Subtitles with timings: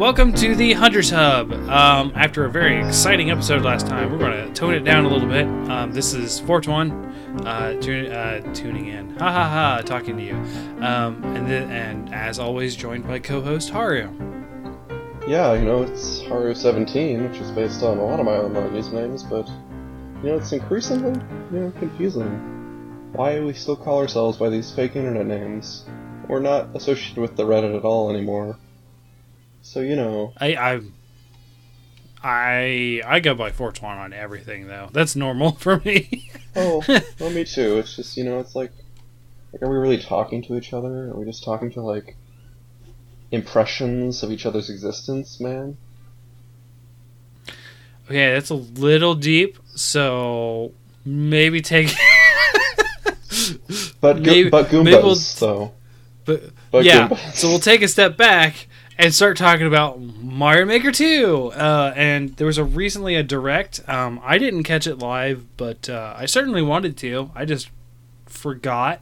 [0.00, 1.52] Welcome to the Hunters Hub.
[1.52, 5.08] Um, after a very exciting episode last time, we're going to tone it down a
[5.10, 5.44] little bit.
[5.70, 6.90] Um, this is Fortuan
[7.46, 9.10] uh, tu- uh, tuning in.
[9.18, 10.36] Ha ha ha, talking to you.
[10.82, 14.08] Um, and, th- and as always, joined by co host Haru.
[15.28, 18.70] Yeah, you know, it's Haru 17, which is based on a lot of my other
[18.70, 19.46] usernames, but,
[20.24, 21.20] you know, it's increasingly,
[21.52, 23.12] you know, confusing.
[23.12, 25.84] Why do we still call ourselves by these fake internet names?
[26.26, 28.56] We're not associated with the Reddit at all anymore.
[29.62, 30.32] So, you know.
[30.38, 30.80] I, I,
[32.22, 34.88] I, I go by Fortuan on everything, though.
[34.92, 36.30] That's normal for me.
[36.56, 36.82] oh,
[37.18, 37.78] well, me too.
[37.78, 38.72] It's just, you know, it's like,
[39.52, 41.10] like, are we really talking to each other?
[41.10, 42.16] Are we just talking to, like,
[43.30, 45.76] impressions of each other's existence, man?
[48.06, 50.72] Okay, that's a little deep, so
[51.04, 51.88] maybe take.
[54.00, 55.72] but maybe, but Goombas, maybe we'll, though.
[56.24, 57.34] But, But yeah, Goombas.
[57.34, 58.66] so we'll take a step back
[59.00, 61.52] and start talking about Mario Maker 2.
[61.54, 63.80] Uh, and there was a recently a direct.
[63.88, 67.30] Um, I didn't catch it live, but uh, I certainly wanted to.
[67.34, 67.70] I just
[68.26, 69.00] forgot,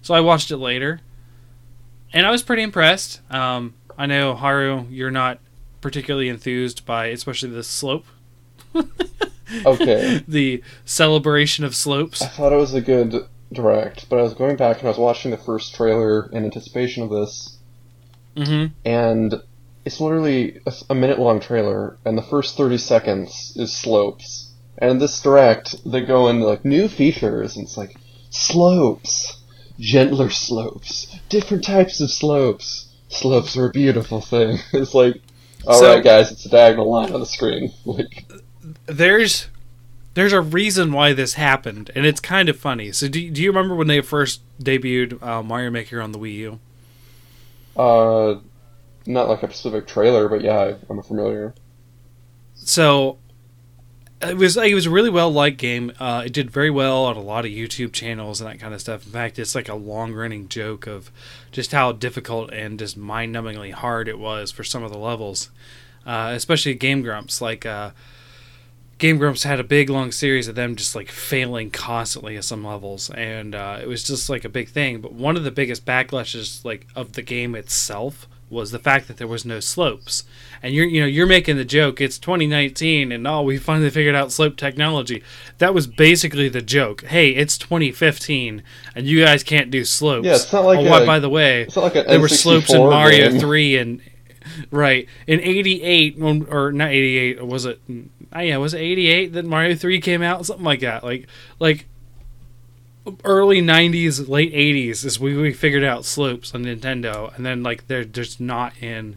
[0.00, 1.00] so I watched it later,
[2.12, 3.20] and I was pretty impressed.
[3.32, 5.40] Um, I know Haru, you're not
[5.80, 8.06] particularly enthused by, especially the slope.
[9.66, 10.22] Okay.
[10.28, 12.22] the celebration of slopes.
[12.22, 14.98] I thought it was a good direct, but I was going back and I was
[14.98, 17.58] watching the first trailer in anticipation of this,
[18.40, 18.66] Mm-hmm.
[18.84, 19.34] and
[19.84, 24.50] it's literally a, a minute long trailer, and the first 30 seconds is slopes.
[24.78, 27.96] And this direct, they go into like new features, and it's like
[28.30, 29.36] slopes,
[29.78, 32.88] gentler slopes, different types of slopes.
[33.08, 34.58] Slopes are a beautiful thing.
[34.72, 35.20] It's like,
[35.66, 37.72] all right, So- guys, it's a diagonal line on the screen.
[37.84, 38.24] Like,
[38.86, 39.48] there's
[40.14, 42.92] there's a reason why this happened, and it's kind of funny.
[42.92, 46.34] So, do, do you remember when they first debuted uh, Mario Maker on the Wii
[46.34, 46.58] U?
[47.80, 48.40] Uh,
[49.06, 51.54] not like a specific trailer, but yeah, I'm familiar.
[52.54, 53.18] So,
[54.20, 55.92] it was it was a really well liked game.
[55.98, 58.80] Uh, it did very well on a lot of YouTube channels and that kind of
[58.80, 59.06] stuff.
[59.06, 61.10] In fact, it's like a long running joke of
[61.52, 65.50] just how difficult and just mind numbingly hard it was for some of the levels,
[66.04, 67.40] uh, especially Game Grumps.
[67.40, 67.92] Like uh,
[69.00, 72.62] Game Grumps had a big long series of them just like failing constantly at some
[72.62, 75.00] levels, and uh, it was just like a big thing.
[75.00, 79.16] But one of the biggest backlashes like of the game itself was the fact that
[79.16, 80.24] there was no slopes.
[80.62, 84.14] And you're you know you're making the joke it's 2019 and oh we finally figured
[84.14, 85.22] out slope technology.
[85.58, 87.04] That was basically the joke.
[87.04, 88.62] Hey, it's 2015
[88.94, 90.26] and you guys can't do slopes.
[90.26, 92.28] Yeah, it's not like oh, a- by the way, It's not like an there were
[92.28, 93.40] slopes in Mario game.
[93.40, 94.02] 3 and
[94.70, 95.06] right.
[95.26, 97.80] In 88 when- or not 88 was it
[98.32, 100.46] oh yeah was it 88 that Mario 3 came out?
[100.46, 101.04] Something like that.
[101.04, 101.26] Like
[101.58, 101.86] like
[103.24, 107.86] early 90s late 80s is we, we figured out slopes on Nintendo and then like
[107.86, 109.16] they're just not in.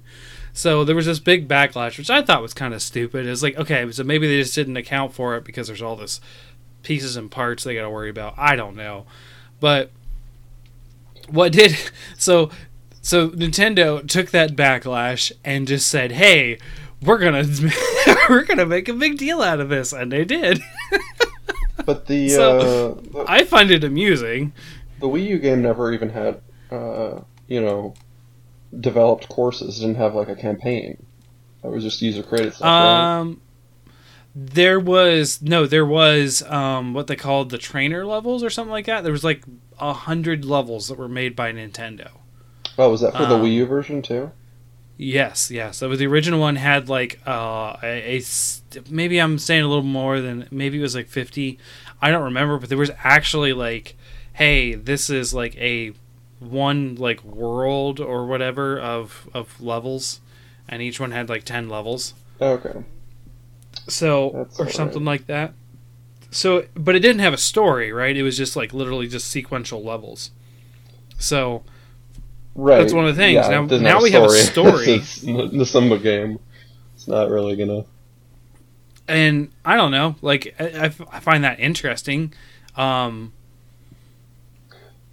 [0.53, 3.25] So there was this big backlash which I thought was kind of stupid.
[3.25, 6.21] It's like okay so maybe they just didn't account for it because there's all this
[6.83, 8.35] pieces and parts they got to worry about.
[8.37, 9.05] I don't know.
[9.59, 9.91] But
[11.29, 11.75] what did
[12.17, 12.49] so
[13.03, 16.57] so Nintendo took that backlash and just said, "Hey,
[17.03, 17.45] we're gonna
[18.29, 20.59] we're gonna make a big deal out of this," and they did.
[21.85, 24.53] But the So- uh, the, I find it amusing.
[24.99, 26.39] the Wii U game never even had
[26.71, 27.93] uh, you know
[28.79, 29.77] developed courses.
[29.77, 31.05] It didn't have like a campaign.
[31.63, 32.65] It was just user created stuff.
[32.65, 33.17] right?
[33.19, 33.41] Um,
[34.35, 38.85] there was no, there was um what they called the trainer levels or something like
[38.85, 39.03] that.
[39.03, 39.43] There was like
[39.79, 42.11] a hundred levels that were made by Nintendo.
[42.77, 44.31] Oh, was that for the um, Wii U version too?
[44.97, 45.77] Yes, yes.
[45.77, 48.23] So the original one had like uh, a, a
[48.89, 51.57] maybe I'm saying a little more than maybe it was like 50.
[52.01, 53.95] I don't remember, but there was actually like,
[54.33, 55.93] hey, this is like a
[56.39, 60.21] one like world or whatever of of levels,
[60.67, 62.13] and each one had like 10 levels.
[62.39, 62.83] Okay.
[63.87, 65.53] So That's or something like that.
[66.29, 68.15] So, but it didn't have a story, right?
[68.15, 70.31] It was just like literally just sequential levels.
[71.19, 71.63] So
[72.55, 72.79] Right.
[72.79, 73.35] That's one of the things.
[73.47, 74.85] Yeah, Now- now we have a story.
[74.93, 76.39] it's the Simba game.
[76.95, 77.85] It's not really gonna.
[79.07, 82.33] and I don't know, like I, I find that interesting,
[82.77, 83.33] um,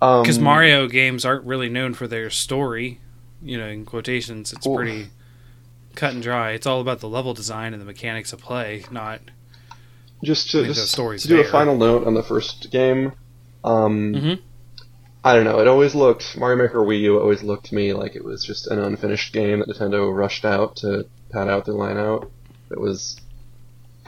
[0.02, 3.00] Um, because Mario games aren't really known for their story,
[3.42, 4.52] you know, in quotations.
[4.52, 5.08] It's Well- pretty
[5.94, 6.52] cut and dry.
[6.52, 9.20] It's all about the level design and the mechanics of play, not
[10.22, 13.12] Just to just to do a final note on the first game.
[13.64, 14.38] Um, Mhm.
[15.22, 15.60] I don't know.
[15.60, 18.66] It always looked Mario Maker Wii U always looked to me like it was just
[18.68, 22.30] an unfinished game that Nintendo rushed out to pad out their line out.
[22.70, 23.20] It was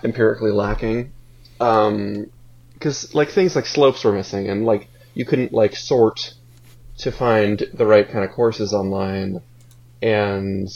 [0.03, 1.13] empirically lacking.
[1.61, 2.31] Um,
[2.75, 6.35] because like things like slopes were missing, and like you couldn't like sort
[6.99, 9.41] to find the right kind of courses online,
[10.01, 10.69] and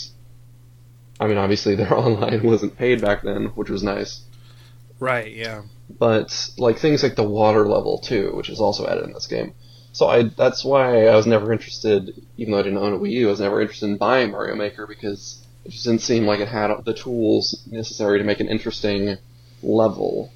[1.19, 4.21] I mean, obviously their online wasn't paid back then, which was nice.
[5.01, 5.33] Right.
[5.33, 5.63] Yeah.
[5.91, 9.55] But like things like the water level too, which is also added in this game.
[9.97, 13.13] So I that's why I was never interested, even though I didn't own a Wii
[13.13, 16.39] U, I was never interested in buying Mario Maker because it just didn't seem like
[16.39, 19.17] it had the tools necessary to make an interesting
[19.63, 20.31] level.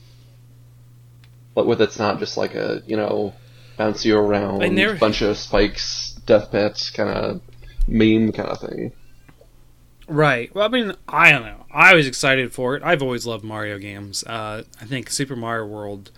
[1.55, 3.35] But with it's not just like a you know
[3.77, 7.43] bounce you around, never- bunch of spikes, death pits kind of
[7.87, 8.93] meme kind of thing.
[10.09, 10.55] Right.
[10.55, 11.67] Well, I mean, I don't know.
[11.71, 12.83] I was excited for it.
[12.83, 14.25] I've always loved Mario games.
[14.25, 16.13] Uh, I think Super Mario World,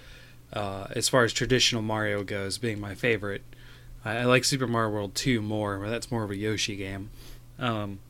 [0.52, 3.42] uh, as far as traditional Mario goes, being my favorite.
[4.04, 7.10] I, I like Super Mario World 2 more, but that's more of a Yoshi game.
[7.58, 8.00] Um,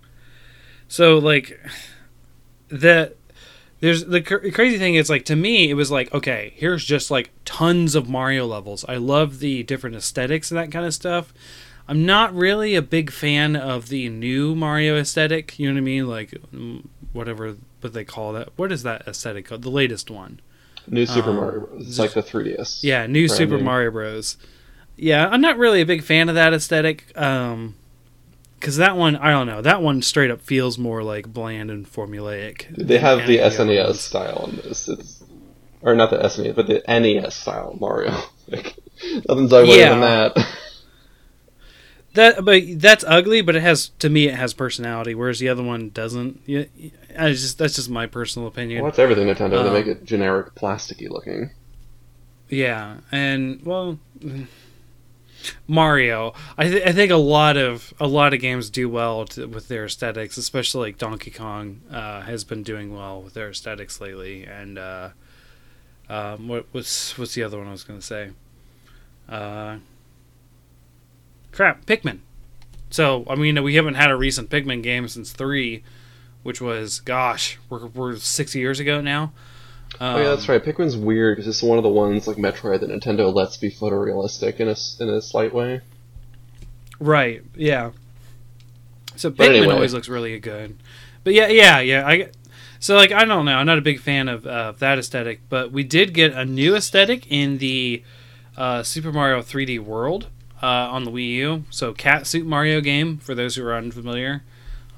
[0.88, 1.58] so, like,
[2.68, 3.14] the.
[3.80, 7.10] There's the cr- crazy thing is like to me it was like okay here's just
[7.10, 8.84] like tons of Mario levels.
[8.88, 11.34] I love the different aesthetics and that kind of stuff.
[11.88, 15.58] I'm not really a big fan of the new Mario aesthetic.
[15.58, 16.06] You know what I mean?
[16.06, 18.50] Like mm, whatever what they call that.
[18.56, 19.62] What is that aesthetic called?
[19.62, 20.40] The latest one.
[20.88, 21.88] New Super Um, Mario Bros.
[21.88, 22.82] It's like the 3DS.
[22.82, 23.58] Yeah, new Super.
[23.58, 24.36] Mario Bros.
[24.96, 27.12] Yeah, I'm not really a big fan of that aesthetic.
[27.18, 27.74] Um,
[28.58, 31.84] because that one, I don't know, that one straight up feels more like bland and
[31.90, 32.66] formulaic.
[32.76, 34.00] They have the SNES ones.
[34.00, 34.88] style on this.
[34.88, 35.24] It's,
[35.80, 38.16] or not the SNES, but the NES style Mario.
[38.48, 38.76] like,
[39.28, 39.90] nothing's ugly Yeah.
[39.90, 40.46] than that.
[42.14, 43.40] That, but that's ugly.
[43.40, 46.42] But it has, to me, it has personality, whereas the other one doesn't.
[47.18, 48.82] I just that's just my personal opinion.
[48.82, 49.58] well, that's everything Nintendo.
[49.58, 51.50] Um, they make it generic, plasticky looking.
[52.48, 53.98] Yeah, and well,
[55.66, 56.34] Mario.
[56.56, 59.68] I th- I think a lot of a lot of games do well to, with
[59.68, 64.44] their aesthetics, especially like Donkey Kong uh, has been doing well with their aesthetics lately.
[64.44, 65.10] And uh,
[66.08, 68.30] um, what what's what's the other one I was going to say?
[69.28, 69.78] Uh,
[71.52, 72.20] crap, Pikmin.
[72.90, 75.82] So I mean, we haven't had a recent Pikmin game since three,
[76.42, 79.32] which was gosh, we're we're six years ago now.
[80.00, 80.62] Um, oh yeah, that's right.
[80.62, 84.60] Pikmin's weird because it's one of the ones like Metroid that Nintendo lets be photorealistic
[84.60, 85.80] in a in a slight way.
[86.98, 87.42] Right.
[87.54, 87.90] Yeah.
[89.16, 89.74] So Pikmin anyway.
[89.74, 90.78] always looks really good.
[91.24, 92.06] But yeah, yeah, yeah.
[92.06, 92.30] I
[92.78, 93.56] so like I don't know.
[93.56, 96.74] I'm not a big fan of uh, that aesthetic, but we did get a new
[96.74, 98.02] aesthetic in the
[98.56, 100.28] uh, Super Mario 3D World
[100.62, 101.64] uh, on the Wii U.
[101.70, 104.42] So Cat Suit Mario game for those who are unfamiliar,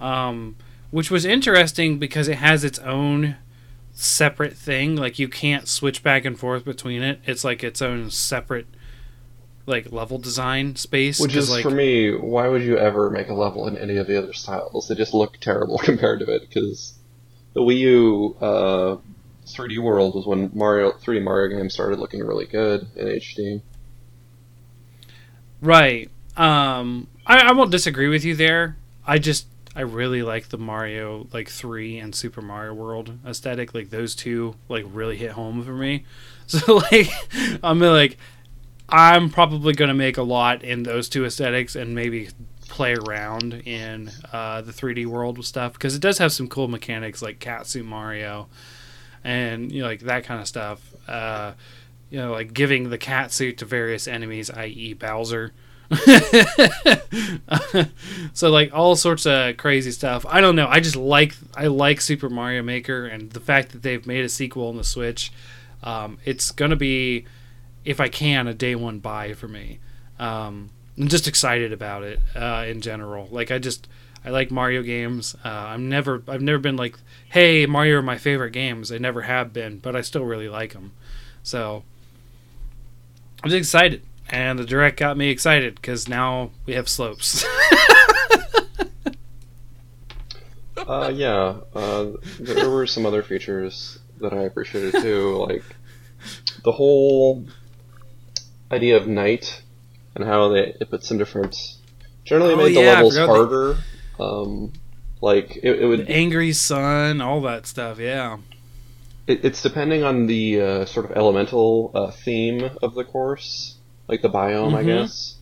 [0.00, 0.56] um,
[0.94, 3.34] which was interesting because it has its own
[3.94, 4.94] separate thing.
[4.94, 7.18] Like you can't switch back and forth between it.
[7.26, 8.68] It's like its own separate
[9.66, 11.18] like level design space.
[11.18, 14.06] Which is like, for me, why would you ever make a level in any of
[14.06, 14.86] the other styles?
[14.86, 16.94] They just look terrible compared to it because
[17.54, 18.96] the Wii U uh,
[19.46, 23.62] 3D World was when Mario 3D Mario games started looking really good in HD.
[25.60, 26.08] Right.
[26.36, 28.76] Um, I, I won't disagree with you there.
[29.04, 33.74] I just I really like the Mario like three and Super Mario World aesthetic.
[33.74, 36.04] Like those two like really hit home for me.
[36.46, 37.08] So like
[37.62, 38.18] I'm like
[38.90, 42.28] I'm probably gonna make a lot in those two aesthetics and maybe
[42.68, 47.22] play around in uh, the 3D world stuff because it does have some cool mechanics
[47.22, 48.46] like Cat Suit Mario
[49.24, 50.82] and you know like that kind of stuff.
[51.08, 51.52] Uh,
[52.10, 55.52] you know, like giving the cat suit to various enemies, i.e., Bowser.
[58.32, 60.24] so like all sorts of crazy stuff.
[60.28, 60.66] I don't know.
[60.68, 64.28] I just like I like Super Mario Maker and the fact that they've made a
[64.28, 65.32] sequel on the Switch.
[65.82, 67.26] Um, it's gonna be,
[67.84, 69.78] if I can, a day one buy for me.
[70.18, 73.28] Um, I'm just excited about it uh, in general.
[73.30, 73.86] Like I just
[74.24, 75.36] I like Mario games.
[75.44, 76.96] Uh, I'm never I've never been like,
[77.28, 78.90] hey, Mario are my favorite games.
[78.90, 80.92] I never have been, but I still really like them.
[81.42, 81.84] So
[83.42, 84.02] I'm just excited,
[84.34, 87.44] and the direct got me excited because now we have slopes.
[90.76, 92.10] Uh, yeah, uh,
[92.40, 95.62] there were some other features that I appreciated too, like
[96.62, 97.46] the whole
[98.70, 99.62] idea of night
[100.14, 101.56] and how they it put some different.
[102.24, 103.76] Generally, Oh, made the yeah, levels harder.
[104.20, 104.72] Um,
[105.22, 106.10] like it, it would.
[106.10, 107.98] Angry Sun, all that stuff.
[107.98, 108.38] Yeah.
[109.26, 113.76] It, it's depending on the uh, sort of elemental uh, theme of the course,
[114.08, 114.86] like the biome, I Mhm.
[114.86, 115.36] guess.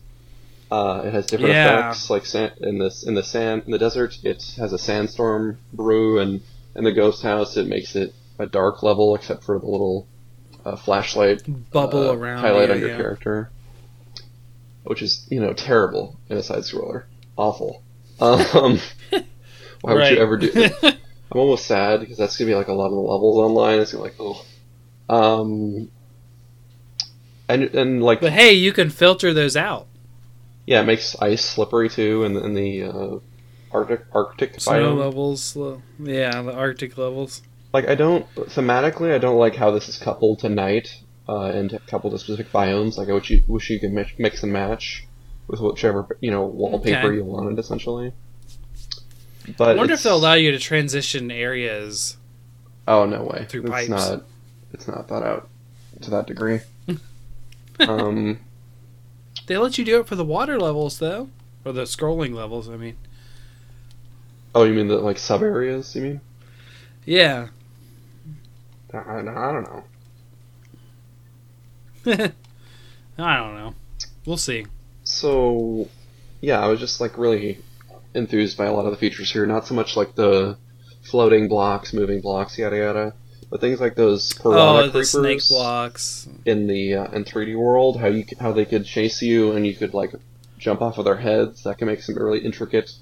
[0.71, 1.79] Uh, it has different Yeah.
[1.79, 4.17] effects, like sand, in this in the sand in the desert.
[4.23, 6.41] It has a sandstorm brew, and
[6.75, 10.07] in the ghost house, it makes it a dark level, except for the little
[10.65, 12.97] uh, flashlight Bubble uh, around highlight you, on your yeah.
[12.97, 13.51] character,
[14.83, 17.03] which is you know terrible in a side scroller,
[17.37, 17.83] awful.
[18.19, 18.79] Um,
[19.81, 20.11] why would Right.
[20.13, 20.51] you ever do?
[20.83, 23.79] I'm almost sad because that's gonna be like a lot of the levels online.
[23.79, 24.45] It's gonna be like oh,
[25.09, 25.89] um,
[27.49, 29.87] and and like but hey, you can filter those out.
[30.65, 33.19] yeah, it makes ice slippery too, and and the uh,
[33.71, 34.99] Arctic Arctic Snow biome.
[34.99, 35.57] levels.
[35.57, 37.41] uh, Yeah, the Arctic levels.
[37.73, 41.79] Like I don't thematically, I don't like how this is coupled to night uh, and
[41.87, 42.97] coupled to specific biomes.
[42.97, 45.05] Like I wish you wish you could mix, mix and match
[45.47, 47.15] with whichever you know wallpaper Okay.
[47.15, 48.13] you wanted, essentially.
[49.57, 52.15] But I wonder if they'll allow you to transition areas.
[52.87, 53.45] Oh no way!
[53.49, 53.89] through it's pipes.
[53.89, 54.23] not.
[54.71, 55.49] It's not thought out
[56.01, 56.59] to that degree.
[57.79, 58.39] Um,
[59.45, 61.29] They let you do it for the water levels, though,
[61.65, 62.69] or the scrolling levels.
[62.69, 62.95] I mean,
[64.55, 65.95] oh, you mean the like sub areas?
[65.95, 66.21] You mean?
[67.05, 67.47] yeah.
[68.93, 69.83] I, I, don't know.
[73.17, 73.73] I don't know.
[74.25, 74.67] We'll see.
[75.03, 75.89] So,
[76.41, 77.57] yeah, I was just like really
[78.13, 79.47] enthused by a lot of the features here.
[79.47, 80.57] Not so much like the
[81.01, 83.13] floating blocks, moving blocks, yada yada,
[83.53, 86.27] but things like those piranha Oh, the creepers snake blocks.
[86.43, 87.99] in the uh, in 3D world.
[87.99, 90.11] How you how they could chase you and you could like
[90.57, 91.61] jump off of their heads.
[91.63, 92.93] That can make some really intricate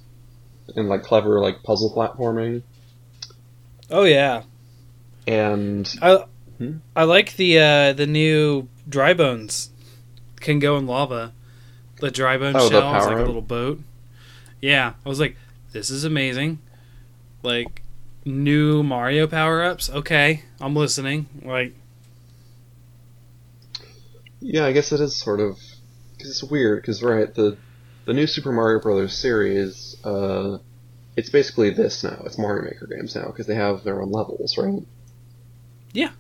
[0.76, 2.64] and like clever like puzzle platforming.
[3.90, 4.44] Oh yeah.
[5.26, 6.26] And I
[6.58, 6.80] Hmm?
[6.98, 9.70] I like the uh, the new dry bones
[10.42, 11.32] can go in lava.
[12.02, 13.80] The dry bone Oh, shell is like a little boat.
[14.62, 15.38] Yeah, I was like,
[15.72, 16.60] this is amazing.
[17.42, 17.81] Like
[18.26, 19.90] new Mario power ups.
[19.90, 21.28] Okay, I'm listening.
[21.44, 21.76] Like,
[24.40, 25.58] Yeah, I guess it is sort of
[26.14, 26.82] because it's weird.
[26.82, 27.58] Because right, the
[28.06, 30.58] the new Super Mario Brothers series, uh,
[31.16, 32.22] it's basically this now.
[32.26, 34.82] It's Mario Maker games now because they have their own levels, right?
[35.94, 36.12] Yeah.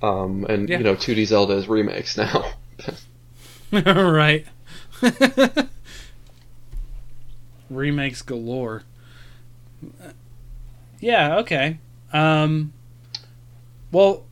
[0.00, 0.78] Um, and Yeah.
[0.78, 2.52] you know, 2D Zelda is remakes now.
[3.72, 4.46] right.
[7.70, 8.82] Remakes galore.
[11.00, 11.78] Yeah, okay.
[12.12, 12.72] Um
[13.92, 14.24] well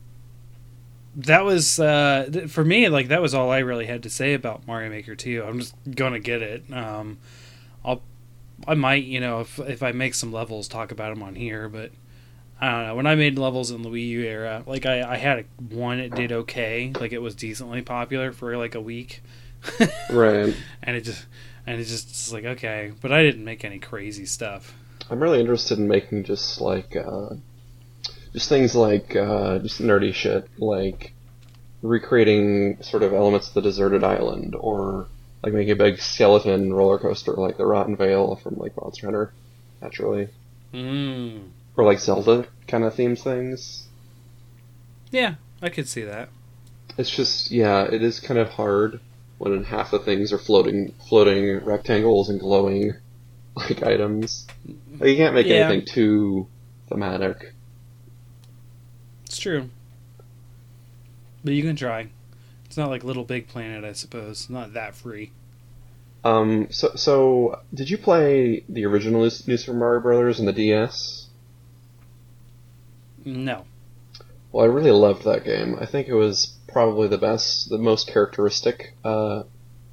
[1.16, 4.34] that was uh th- for me like that was all I really had to say
[4.34, 5.44] about Mario Maker 2.
[5.44, 6.64] I'm just going to get it.
[6.72, 7.18] Um
[7.84, 8.02] I'll
[8.66, 11.68] I might, you know, if if I make some levels talk about them on here,
[11.68, 11.92] but
[12.60, 12.94] I don't know.
[12.94, 15.44] When I made levels in the Wii U era, like I, I had a,
[15.74, 16.90] one, it did okay.
[16.98, 19.22] Like it was decently popular for like a week.
[20.10, 20.54] right.
[20.82, 21.26] and it just
[21.66, 24.74] and it just it's like okay but i didn't make any crazy stuff
[25.10, 27.30] I'm really interested in making just like uh,
[28.32, 31.12] just things like uh, just nerdy shit, like
[31.82, 35.06] recreating sort of elements of the deserted island, or
[35.42, 39.32] like making a big skeleton roller coaster like the Rotten Vale from like Monster Hunter,
[39.80, 40.28] naturally,
[40.74, 41.48] mm.
[41.76, 43.86] or like Zelda kind of themes things.
[45.12, 46.28] yeah i could see that
[46.98, 49.00] It's just yeah, it is kind of hard
[49.38, 52.94] when half the things are floating floating rectangles and glowing
[53.70, 54.46] like items.
[54.98, 55.68] Like, you can't make Yeah.
[55.68, 56.46] anything too
[56.88, 57.52] thematic.
[59.24, 59.68] it's true
[61.44, 62.08] but you can try
[62.64, 65.32] it's not like little big planet i suppose It's not that free
[66.24, 70.52] Um, so, so did you play the original New New Super Mario Brothers on the
[70.52, 71.28] DS?
[73.24, 73.64] no
[74.52, 75.76] Well, I really loved that game.
[75.80, 79.42] I think it was probably the best, the most characteristic uh,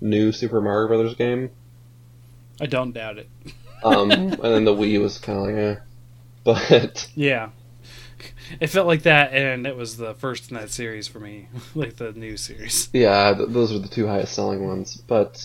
[0.02, 1.50] new Super Mario Brothers game.
[2.62, 3.30] I don't doubt it
[3.84, 5.76] Um, and then the Wii was kind of like, eh.
[6.44, 7.50] But yeah
[8.60, 11.98] it felt like that and it was the first in that series for me like
[11.98, 14.96] the new series yeah, th- those were the two highest selling ones.
[14.96, 15.44] But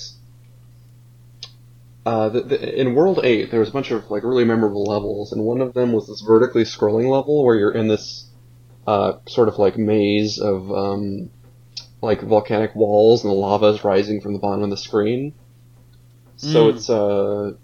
[2.07, 5.33] uh, the, the, in World Eight, there was a bunch of like really memorable levels,
[5.33, 8.27] and one of them was this vertically scrolling level where you're in this
[8.87, 11.31] uh, sort of like maze of um,
[12.01, 15.35] like volcanic walls, and the lava is rising from the bottom of the screen.
[16.39, 16.75] So Mm.
[16.75, 17.59] it's a.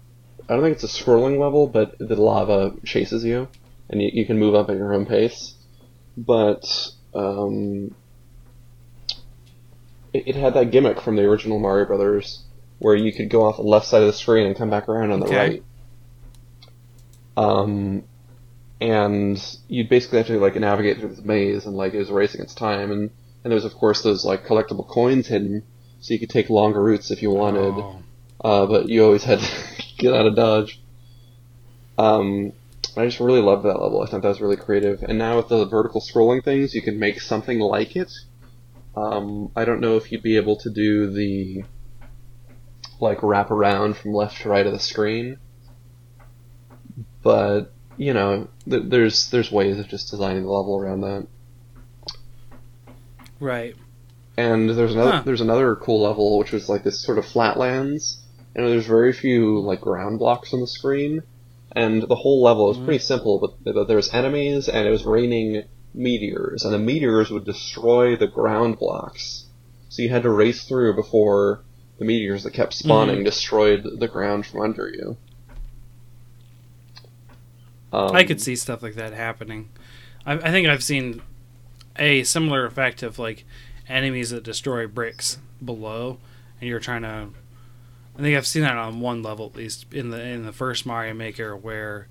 [0.47, 3.47] I don't think it's a scrolling level, but the lava chases you,
[3.89, 5.55] and you, you can move up at your own pace.
[6.17, 6.63] But
[7.15, 7.95] um,
[10.13, 12.43] it, it had that gimmick from the original Mario Brothers,
[12.79, 15.11] where you could go off the left side of the screen and come back around
[15.11, 15.63] on the right.
[17.37, 18.03] Um,
[18.79, 22.41] and you'd basically have to like navigate through this maze, and like it was racing
[22.41, 23.09] its time, and
[23.43, 25.63] and there was of course those like collectible coins hidden,
[26.01, 28.01] so you could take longer routes if you wanted Oh.
[28.43, 29.47] Uh, but you always had to
[29.97, 30.81] get out of dodge.
[31.97, 32.53] Um,
[32.97, 34.01] I just really loved that level.
[34.01, 35.03] I thought that was really creative.
[35.03, 38.11] And now with the vertical scrolling things, you can make something like it.
[38.95, 41.63] Um, I don't know if you'd be able to do the
[43.01, 45.37] like wrap around from left to right of the screen,
[47.21, 51.27] but you know, th- there's there's ways of just designing the level around that.
[53.39, 53.75] right
[54.37, 55.21] And there's another Huh.
[55.25, 58.24] there's another cool level which was like this sort of flatlands,
[58.55, 61.21] and there's very few like ground blocks on the screen,
[61.73, 62.85] and the whole level was Mhm.
[62.85, 63.39] pretty simple.
[63.39, 68.15] But, but there was enemies, and it was raining meteors, and the meteors would destroy
[68.15, 69.45] the ground blocks.
[69.89, 71.61] So you had to race through before
[71.99, 73.25] the meteors that kept spawning Mhm.
[73.25, 75.17] destroyed the ground from under you.
[77.93, 79.69] Um, I could see stuff like that happening.
[80.25, 81.21] I, I think I've seen
[81.97, 83.45] a similar effect of like
[83.87, 86.17] enemies that destroy bricks below,
[86.59, 87.29] and you're trying to.
[88.17, 90.85] I think I've seen that on one level at least in the in the first
[90.85, 92.07] Mario Maker where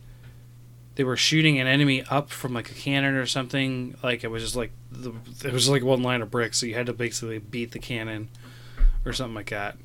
[0.96, 3.96] they were shooting an enemy up from like a cannon or something.
[4.02, 5.12] Like it was just like the,
[5.44, 8.28] it was like one line of bricks, so you had to basically beat the cannon
[9.04, 9.76] or something like that.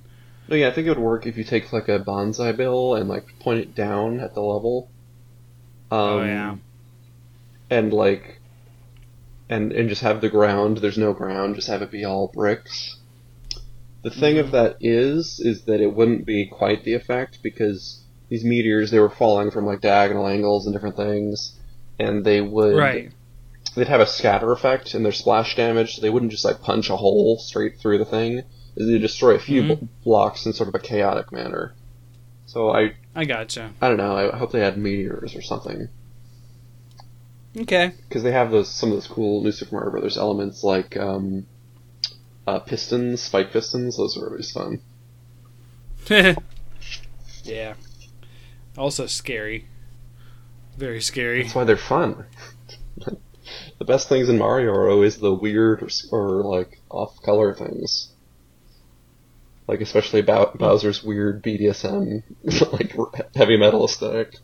[0.47, 3.07] No, yeah, I think it would work if you take like a Banzai Bill and
[3.07, 4.89] like point it down at the level.
[5.91, 6.55] Um, Oh, yeah.
[7.69, 8.39] And like,
[9.49, 10.77] and and just have the ground.
[10.77, 11.55] There's no ground.
[11.55, 12.97] Just have it be all bricks.
[14.01, 14.39] The thing Mhm.
[14.39, 18.99] of that is, is that it wouldn't be quite the effect because these meteors they
[18.99, 21.53] were falling from like diagonal angles and different things,
[21.99, 23.11] and they would Right.
[23.75, 26.89] they'd have a scatter effect in their splash damage, so they wouldn't just like punch
[26.89, 28.43] a hole straight through the thing.
[28.75, 29.79] They destroy a few Mhm.
[29.81, 31.73] b- blocks in sort of a chaotic manner.
[32.45, 33.71] So I I gotcha.
[33.81, 34.15] I don't know.
[34.15, 35.89] I hope they had meteors or something
[37.57, 37.91] Okay.
[38.07, 41.45] because they have those some of those cool New Super Mario Brothers elements like um,
[42.49, 43.97] uh, pistons, spike pistons.
[43.97, 44.81] Those are always fun.
[47.43, 47.75] yeah.
[48.77, 49.67] Also scary.
[50.77, 51.43] Very scary.
[51.43, 52.25] That's why they're fun.
[53.77, 58.09] the best things in Mario are always the weird or, or like off color things.
[59.67, 62.23] Like especially Bow- Bowser's weird BDSM
[62.73, 62.95] like
[63.35, 64.37] heavy metal aesthetic.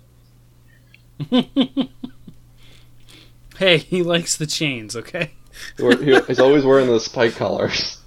[3.57, 5.31] hey, he likes the chains, okay?
[5.77, 7.97] He wear- he- He's always wearing the spike collars.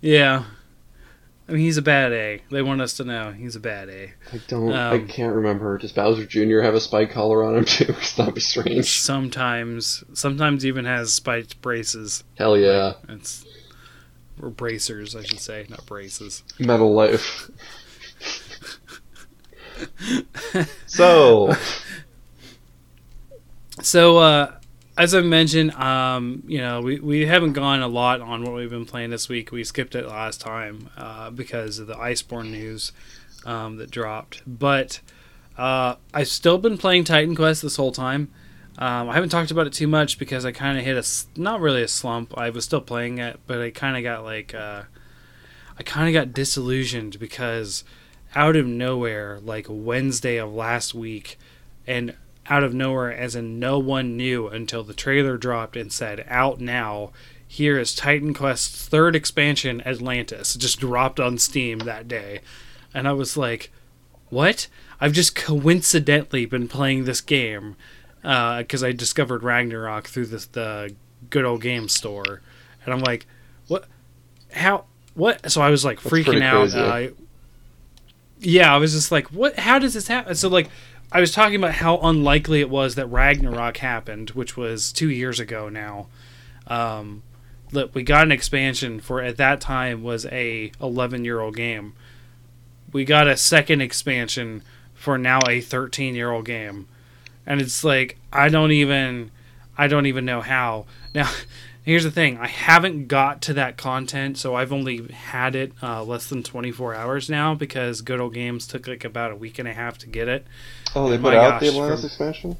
[0.00, 0.44] Yeah.
[1.48, 2.40] I mean, he's a bad A.
[2.50, 4.12] They want us to know he's a bad A.
[4.32, 4.72] I don't.
[4.72, 5.76] I Um, can't remember.
[5.76, 6.60] Does Bowser Jr.
[6.60, 7.84] have a spike collar on him too?
[7.92, 8.88] 'Cause that'd be strange.
[9.00, 12.24] Sometimes, sometimes even has spiked braces.
[12.36, 13.44] Hell yeah, It's
[14.40, 16.42] or bracers, I should say, not braces.
[16.58, 17.50] metal life.
[20.86, 21.52] so
[23.82, 24.52] So, uh,
[24.96, 28.70] as I mentioned, um, you know, we, we haven't gone a lot on what we've
[28.70, 29.50] been playing this week.
[29.50, 32.92] We skipped it last time uh, because of the Iceborne news
[33.44, 34.42] um, that dropped.
[34.46, 35.00] But
[35.58, 38.30] uh, I've still been playing Titan Quest this whole time.
[38.78, 41.60] Um, I haven't talked about it too much because I kind of hit a not
[41.60, 42.36] really a slump.
[42.36, 44.82] I was still playing it, but I kind of got like uh,
[45.78, 47.84] I kind of got disillusioned because
[48.34, 51.38] out of nowhere, like Wednesday of last week,
[51.86, 52.16] and
[52.48, 56.60] out of nowhere, as in no one knew until the trailer dropped and said out
[56.60, 57.12] now.
[57.46, 60.54] Here is Titan Quest's third expansion, Atlantis.
[60.54, 62.40] Just dropped on Steam that day,
[62.92, 63.70] and I was like,
[64.28, 64.66] "What?
[65.00, 67.76] I've just coincidentally been playing this game
[68.22, 70.94] because I discovered Ragnarok through this the
[71.30, 72.40] good old game store,
[72.84, 73.26] and I'm like,
[73.68, 73.86] what?
[74.52, 74.84] How?
[75.14, 75.50] What?
[75.50, 76.74] So I was like That's freaking out.
[76.74, 77.12] Uh,
[78.40, 79.58] yeah, I was just like, what?
[79.58, 80.34] How does this happen?
[80.34, 80.68] So like,
[81.14, 85.38] I was talking about how unlikely it was that Ragnarok happened, which was two years
[85.38, 86.08] ago now.
[86.66, 87.22] Um,
[87.70, 91.94] that we got an expansion for at that time was a 11 year old game.
[92.92, 96.88] We got a second expansion for now a 13 year old game,
[97.46, 99.30] and it's like I don't even,
[99.78, 100.86] I don't even know how.
[101.14, 101.30] Now,
[101.84, 106.02] here's the thing: I haven't got to that content, so I've only had it uh,
[106.02, 109.68] less than 24 hours now because Good Old Games took like about a week and
[109.68, 110.44] a half to get it.
[110.94, 112.56] Oh, they My put out the gosh, Atlantis from- expansion.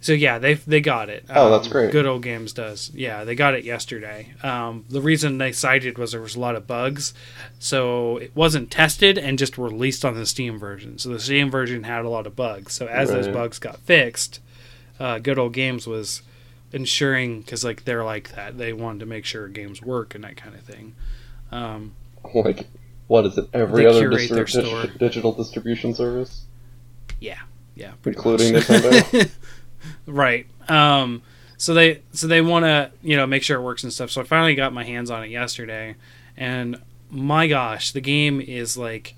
[0.00, 1.24] So yeah, they they got it.
[1.30, 1.90] Oh, that's Um, great.
[1.90, 2.90] Good old games does.
[2.94, 4.34] Yeah, they got it yesterday.
[4.42, 7.14] Um, the reason they cited was there was a lot of bugs,
[7.58, 10.98] so it wasn't tested and just released on the Steam version.
[10.98, 12.74] So the Steam version had a lot of bugs.
[12.74, 14.40] So as those bugs got fixed,
[15.00, 16.20] uh, Good old games was
[16.70, 18.58] ensuring because like they're like that.
[18.58, 20.94] They wanted to make sure games work and that kind of thing.
[21.50, 21.92] Um,
[22.34, 22.66] Like,
[23.06, 23.48] what is it?
[23.54, 26.42] Every other digital distribution service,
[27.74, 28.64] yeah, pretty including much.
[28.64, 29.30] Nintendo.
[30.06, 30.46] right.
[30.68, 31.22] Um
[31.56, 34.10] so they so they want to you know make sure it works and stuff.
[34.10, 35.96] So i finally got my hands on it yesterday.
[36.36, 39.14] And my gosh the game is like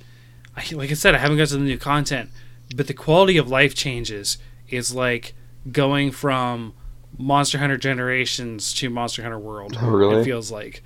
[0.55, 2.29] I, like i said i haven't got to the new content
[2.75, 4.37] but the quality of life changes
[4.69, 5.35] is like
[5.71, 6.75] going from
[7.17, 9.79] monster hunter generations to monster hunter world.
[9.81, 10.21] Oh, really?
[10.21, 10.83] it feels like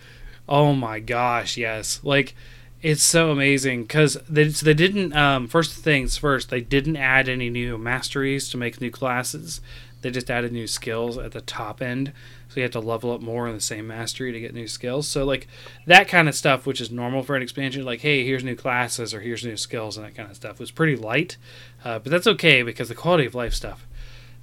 [0.48, 2.00] oh my gosh yes.
[2.02, 2.34] Like
[2.82, 7.28] it's so amazing because they, so they didn't um, first things first they didn't add
[7.28, 9.60] any new masteries to make new classes.
[10.02, 12.12] They just added new skills at the top end.
[12.48, 15.06] So you have to level up more in the same mastery to get new skills.
[15.06, 15.46] So like
[15.84, 19.12] that kind of stuff which is normal for an expansion like hey here's new classes
[19.12, 21.36] or here's new skills and that kind of stuff was pretty light.
[21.84, 23.86] Uh, but that's okay because the quality of life stuff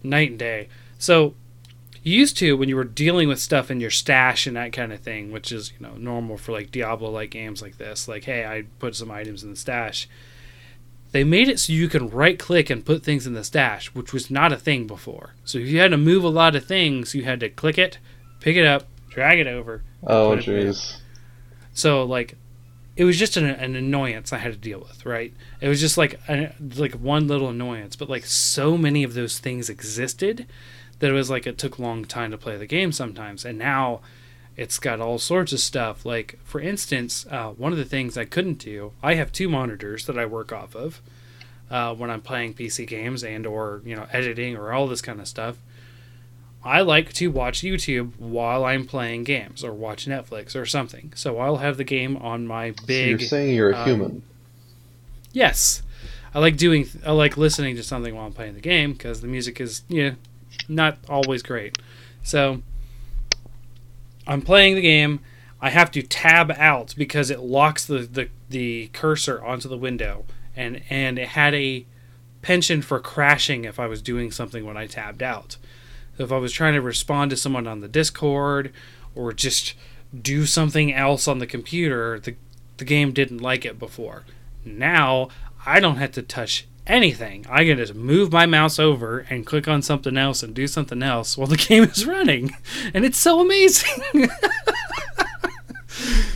[0.04, 0.70] night and day.
[1.00, 1.34] So
[2.04, 4.94] you used to when you were dealing with stuff in your stash and that kind
[4.94, 8.08] of thing, which is you know normal for like Diablo like games like this.
[8.08, 10.08] Like, hey, I put some items in the stash.
[11.12, 14.14] they made it so you can right click and put things in the stash, which
[14.14, 15.34] was not a thing before.
[15.46, 17.98] So if you had to move a lot of things, you had to click it,
[18.40, 19.84] pick it up, drag it over.
[20.06, 20.68] Oh, put it in.
[20.68, 20.98] jeez.
[21.74, 22.36] So like,
[22.96, 25.06] it was just an, an annoyance I had to deal with.
[25.06, 25.34] Right?
[25.62, 29.40] It was just like a, like one little annoyance, but like so many of those
[29.40, 30.46] things existed
[31.00, 33.46] that it was like it took a long time to play the game sometimes.
[33.46, 34.02] And now
[34.56, 36.06] it's got all sorts of stuff.
[36.06, 38.94] Like for instance, uh, one of the things I couldn't do.
[39.04, 41.02] I have two monitors that I work off of
[41.70, 45.20] uh, when I'm playing PC games and or you know editing or all this kind
[45.20, 45.58] of stuff.
[46.64, 51.14] I like to watch YouTube while I'm playing games or watch Netflix or something.
[51.16, 53.10] So I'll have the game on my So big.
[53.10, 54.24] you're saying you're a um, human.
[55.32, 55.84] Yes,
[56.34, 56.88] I like doing.
[57.06, 60.14] I like listening to something while I'm playing the game because the music is yeah,
[60.68, 61.78] not always great.
[62.24, 62.62] So
[64.26, 65.22] I'm playing the game.
[65.62, 70.26] I have to tab out because it locks the, the, the cursor onto the window,
[70.56, 71.86] and and it had a
[72.42, 75.58] penchant for crashing if I was doing something when I tabbed out.
[76.18, 78.72] So if I was trying to respond to someone on the Discord
[79.16, 79.74] or just
[80.20, 82.36] do something else on the computer, the
[82.78, 84.24] the game didn't like it before.
[84.64, 85.30] Now
[85.66, 87.46] I don't have to touch anything.
[87.50, 91.04] I can just move my mouse over and click on something else and do something
[91.04, 92.56] else while the game is running.
[92.94, 94.04] And it's so amazing.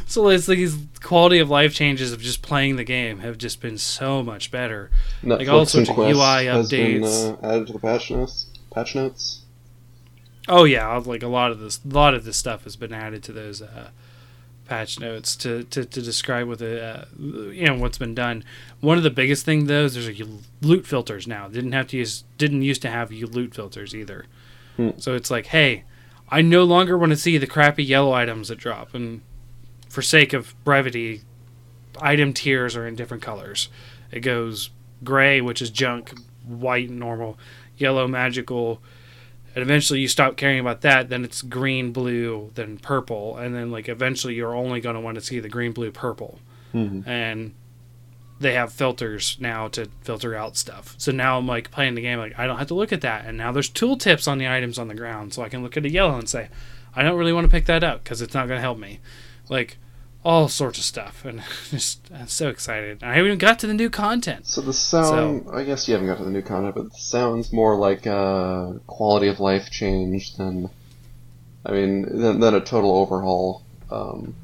[0.08, 3.62] so it's like these quality of life changes of just playing the game have just
[3.62, 4.92] been so much better.
[5.24, 7.44] Netflix all sorts of UI has been updates.
[7.44, 8.46] uh, added to the patch notes.
[8.74, 9.42] Patch notes.
[10.48, 13.24] Oh yeah, like a lot of this, a lot of this stuff has been added
[13.24, 13.90] to those uh,
[14.72, 18.42] patch notes to, to, to describe what the uh, you know what's been done.
[18.80, 20.26] One of the biggest thing though is there's a
[20.62, 21.50] loot filters now.
[21.50, 24.28] Didn't have to use, didn't used to have loot filters either.
[24.78, 24.92] Hmm.
[24.96, 25.84] So it's like, hey,
[26.30, 29.20] I no longer want to see the crappy yellow items that drop, and
[29.90, 31.24] for sake of brevity,
[32.00, 33.68] item tiers are in different colors.
[34.10, 34.70] It goes
[35.04, 36.14] gray, which is junk,
[36.48, 37.38] white, normal,
[37.78, 38.82] yellow, magical,
[39.56, 41.10] and eventually you stop caring about that.
[41.10, 45.16] Then it's green, blue, then purple, and then like eventually you're only going to want
[45.16, 46.40] to see the green, blue, purple,
[46.74, 47.06] Mhm.
[47.08, 47.54] and
[48.40, 50.96] they have filters now to filter out stuff.
[50.98, 53.26] So now I'm like playing the game, like I don't have to look at that,
[53.26, 55.86] and now there's tooltips on the items on the ground, so I can look at
[55.86, 56.48] a yellow and say,
[56.96, 59.00] I don't really want to pick that up because it's not going to help me,
[59.48, 59.78] like
[60.24, 63.04] all sorts of stuff, and just I'm so excited.
[63.04, 64.48] I haven't even got to the new content.
[64.48, 67.52] So the sound, I guess you haven't got to the new content, but it sounds
[67.52, 70.70] more like a quality of life change than,
[71.66, 73.64] I mean, than, than a total overhaul.
[73.90, 74.36] Um,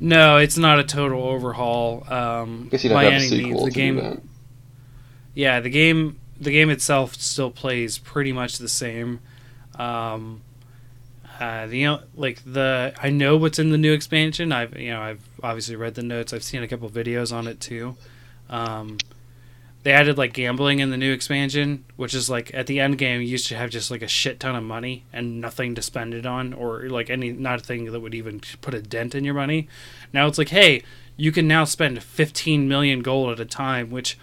[0.00, 2.04] No, it's not a total overhaul.
[2.12, 3.64] Um, I guess you'd have by to have a any sequel means.
[3.64, 4.28] The game,
[5.34, 9.20] yeah, the game, the game itself still plays pretty much the same.
[9.74, 10.42] Um,
[11.40, 14.52] uh, you know, like the I know what's in the new expansion.
[14.52, 16.32] I've you know I've obviously read the notes.
[16.32, 17.96] I've seen a couple videos on it too.
[18.48, 18.98] Um,
[19.82, 23.20] they added like gambling in the new expansion, which is like at the end game
[23.20, 26.12] you used to have just like a shit ton of money and nothing to spend
[26.12, 29.24] it on, or like any not a thing that would even put a dent in
[29.24, 29.68] your money.
[30.12, 30.82] Now it's like, hey,
[31.16, 34.18] you can now spend 15 million gold at a time, which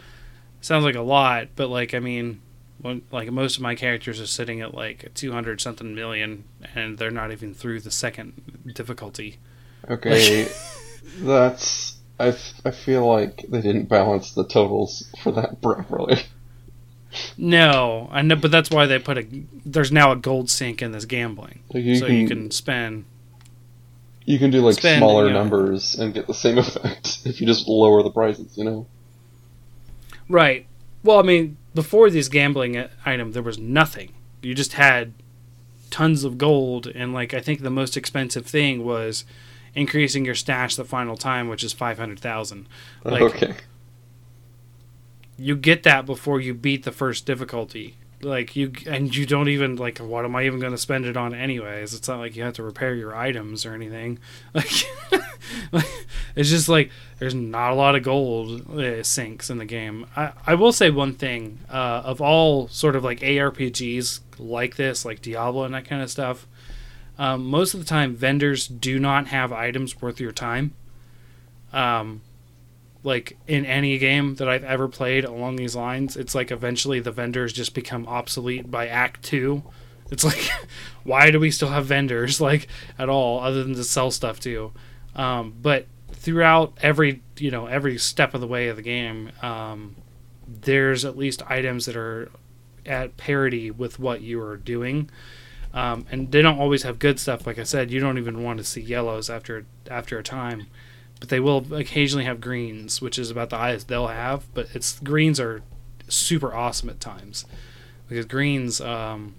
[0.61, 2.41] sounds like a lot, but like I mean,
[2.83, 6.43] when, like most of my characters are sitting at like 200 something million,
[6.75, 9.39] and they're not even through the second difficulty.
[9.89, 10.47] Okay,
[11.17, 11.95] that's.
[12.19, 16.21] I, f- I feel like they didn't balance the totals for that properly.
[17.37, 19.27] No, I know, but that's why they put a.
[19.65, 23.05] There's now a gold sink in this gambling, Like you so can, you can spend.
[24.25, 27.39] you can do like spend, smaller you know- numbers and get the same effect if
[27.41, 28.57] you just lower the prices.
[28.57, 28.87] You know.
[30.29, 30.65] Right.
[31.03, 34.13] Well, I mean, before this gambling item, there was nothing.
[34.41, 35.13] You just had
[35.89, 39.25] tons of gold, and like I think the most expensive thing was
[39.75, 42.67] increasing your stash the final time, which is five hundred thousand.
[43.03, 43.55] Like okay.
[45.37, 47.97] you get that before you beat the first difficulty.
[48.21, 49.97] Like you, and you don't even like.
[49.99, 51.93] What am I even going to spend it on anyways?
[51.93, 54.19] It's not like you have to repair your items or anything.
[55.71, 55.83] Like,
[56.35, 60.05] it's just like there's not a lot of gold uh, sinks in the game.
[60.15, 61.59] I I will say one thing.
[61.69, 66.09] Uh, of all sort of like ARPGs like this, like Diablo and that kind of
[66.09, 66.47] stuff,
[67.17, 70.73] um, most of the time vendors do not have items worth your time.
[71.71, 72.21] Um,
[73.03, 77.11] like in any game that I've ever played along these lines, it's like eventually the
[77.11, 79.63] vendors just become obsolete by Act Two.
[80.09, 80.49] It's like,
[81.03, 82.67] why do we still have vendors like
[82.97, 84.71] at all, other than to sell stuff to?
[85.15, 85.85] Um, but
[86.23, 89.95] throughout every you know every step of the way of the game, um,
[90.47, 92.31] there's at least items that are
[92.85, 95.09] at parity with what you are doing.
[95.73, 97.47] Um, and they don't always have good stuff.
[97.47, 100.67] Like I said, you don't even want to see yellows after after a time
[101.23, 104.43] but they will occasionally have greens, which is about the highest they'll have.
[104.53, 105.61] But it's greens are
[106.09, 107.45] super awesome at times
[108.09, 109.33] because greens, um,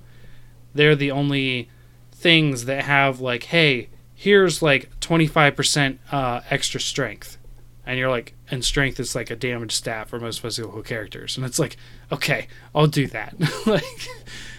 [0.74, 1.68] they're the only
[2.10, 3.90] things that have like, hey,
[4.24, 7.36] here's like 25% uh, extra strength.
[7.84, 11.36] And you're like, and strength is like a damage stat for most physical characters.
[11.36, 11.76] And it's like,
[12.10, 13.34] okay, I'll do that.
[13.66, 14.08] like,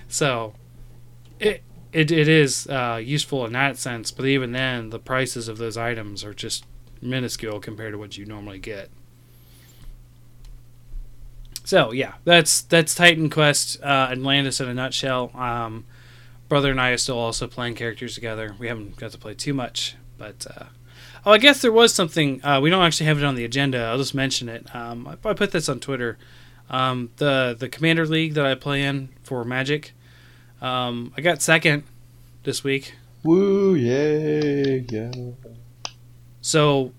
[0.07, 0.53] so
[1.39, 5.57] it, it, it is uh, useful in that sense, but even then, the prices of
[5.57, 6.63] those items are just
[7.01, 8.91] minuscule compared to what you normally get.
[11.63, 15.31] So yeah, that's that's Titan Quest uh, Atlantis in a nutshell.
[15.33, 15.85] Um,
[16.47, 18.55] brother and I are still also playing characters together.
[18.57, 20.65] We haven't got to play too much, but uh,
[21.25, 22.43] oh, I guess there was something.
[22.43, 23.79] Uh, we don't actually have it on the agenda.
[23.79, 24.73] I'll just mention it.
[24.75, 26.17] Um, I, I, put this on Twitter.
[26.69, 29.93] Um, the the Commander League that I play in for Magic.
[30.61, 31.83] Um, I got second
[32.43, 32.95] this week.
[33.23, 33.75] Woo!
[33.75, 34.85] Yay!
[34.89, 35.11] Yeah.
[36.41, 36.93] So,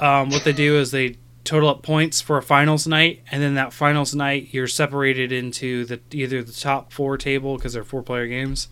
[0.00, 1.16] um, what they do is they
[1.48, 5.86] total up points for a finals night, and then that finals night you're separated into
[5.86, 8.68] the either the top four table because they're four player games,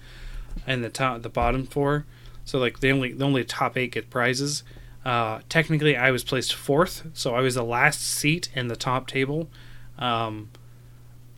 [0.67, 2.05] and the top the bottom four.
[2.45, 4.62] So like the only the only top eight get prizes.
[5.07, 9.07] Uh, technically, I was placed fourth, so I was the last seat in the top
[9.07, 9.49] table,
[9.99, 10.51] um,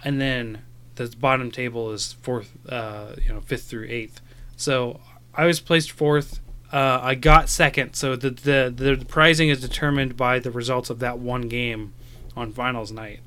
[0.02, 0.62] and then
[0.96, 4.20] the bottom table is fourth, uh, you know, fifth through eighth.
[4.56, 5.00] So
[5.34, 6.40] I was placed fourth
[6.72, 7.94] uh, I got second.
[7.94, 11.94] So the, the the pricing is determined by the results of that one game
[12.36, 13.20] on finals night.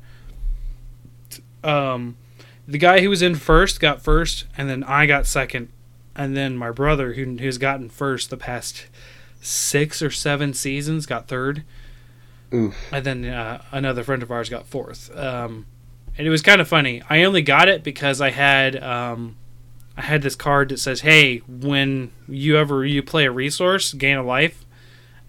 [1.63, 2.17] Um,
[2.67, 5.69] the guy who was in first got first, and then I got second,
[6.15, 8.87] and then my brother who who's gotten first the past
[9.41, 11.63] six or seven seasons got third.
[12.53, 12.75] Oof.
[12.91, 15.15] And then uh, another friend of ours got fourth.
[15.17, 15.65] Um,
[16.17, 17.01] and it was kind of funny.
[17.09, 19.37] I only got it because I had um,
[20.01, 24.17] I had this card that says, "Hey, when you ever you play a resource, gain
[24.17, 24.65] a life,"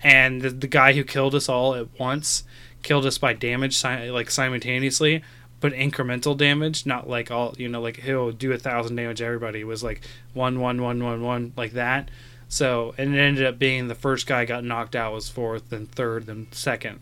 [0.02, 2.44] and the, the guy who killed us all at once
[2.82, 5.22] killed us by damage, like simultaneously,
[5.60, 9.60] but incremental damage, not like all you know, like he'll do a thousand damage everybody.
[9.60, 10.02] It was like
[10.34, 12.10] one, one, one, one, one, like that.
[12.48, 15.86] So, and it ended up being the first guy got knocked out was fourth, then
[15.86, 17.00] third, then second,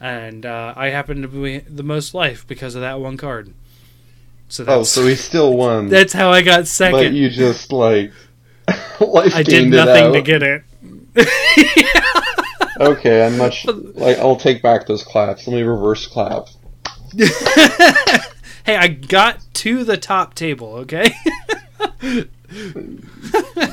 [0.00, 3.54] and uh, I happened to be the most life because of that one card.
[4.54, 5.88] So oh, so he still won.
[5.88, 7.00] That's how I got second.
[7.00, 8.12] But you just like
[8.68, 10.62] I did nothing to get it.
[12.80, 15.48] okay, I'm much like I'll take back those claps.
[15.48, 16.46] Let me reverse clap.
[18.64, 20.74] hey, I got to the top table.
[20.74, 21.12] Okay.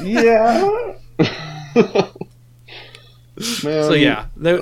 [0.02, 0.96] yeah.
[3.64, 4.58] Man, so yeah, there,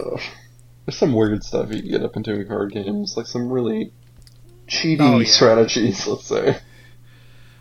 [0.86, 3.93] there's some weird stuff you can get up into in card games, like some really
[4.69, 5.27] cheating oh, yeah.
[5.27, 6.60] strategies, let's say.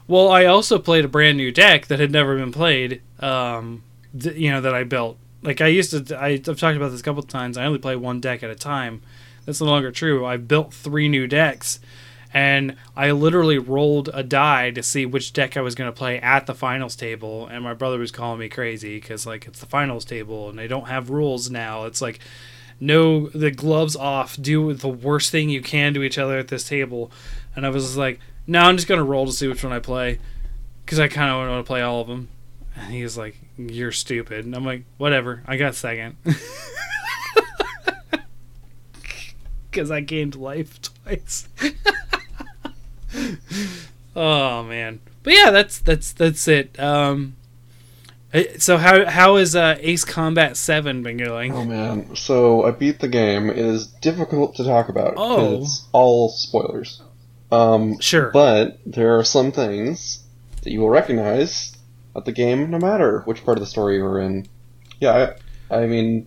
[0.06, 3.02] Well, I also played a brand new deck that had never been played.
[3.20, 3.82] Um,
[4.18, 5.18] th- you know that I built.
[5.42, 7.56] Like I used to, I, have talked about this a couple of times.
[7.56, 9.02] I only play one deck at a time.
[9.44, 10.24] That's no longer true.
[10.26, 11.78] I built three new decks,
[12.32, 16.18] and I literally rolled a die to see which deck I was going to play
[16.20, 17.46] at the finals table.
[17.46, 20.68] And my brother was calling me crazy because like it's the finals table and they
[20.68, 21.84] don't have rules now.
[21.84, 22.20] It's like
[22.80, 26.68] no the gloves off, do the worst thing you can to each other at this
[26.68, 27.10] table.
[27.56, 30.18] And I was like, no, I'm just gonna roll to see which one I play,
[30.84, 32.28] because I kind of want to play all of them.
[32.76, 36.16] And he was like, "You're stupid." And I'm like, "Whatever, I got second.
[39.70, 41.48] Because I gained life twice.
[44.16, 46.78] oh man, but yeah, that's that's that's it.
[46.80, 47.36] Um,
[48.58, 51.52] so how how is uh, Ace Combat Seven been going?
[51.52, 53.48] Oh man, so I beat the game.
[53.48, 55.14] It is difficult to talk about.
[55.16, 57.02] Oh, it's all spoilers.
[57.50, 60.24] Um, sure, but there are some things
[60.62, 61.76] that you will recognize
[62.14, 64.46] at the game, no matter which part of the story you're in.
[65.00, 65.34] Yeah,
[65.70, 66.26] I, I mean,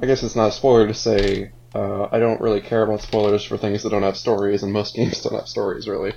[0.00, 3.44] I guess it's not a spoiler to say uh, I don't really care about spoilers
[3.44, 6.14] for things that don't have stories, and most games don't have stories really.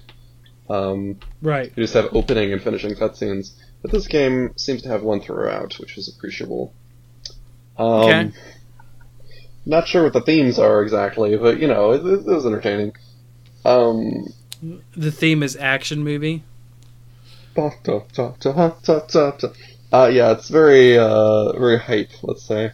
[0.70, 1.72] Um, right.
[1.76, 3.52] You just have opening and finishing cutscenes.
[3.82, 6.74] But this game seems to have one throughout, which is appreciable.
[7.78, 8.32] Um, okay.
[9.66, 12.94] Not sure what the themes are exactly, but you know, it, it was entertaining.
[13.66, 14.34] Um,
[14.96, 16.44] the theme is action movie.
[19.92, 22.12] Uh, yeah, it's very, uh, very hype.
[22.24, 22.72] Let's say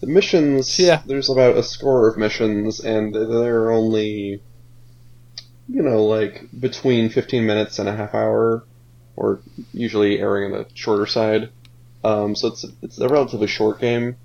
[0.00, 0.78] the missions.
[0.78, 1.02] Yeah.
[1.06, 4.42] There's about a score of missions, and they're only,
[5.68, 8.64] you know, like between 15 minutes and a half hour
[9.16, 9.40] or
[9.72, 11.50] usually erring on the shorter side.
[12.04, 14.16] Um, so it's it's a relatively short game.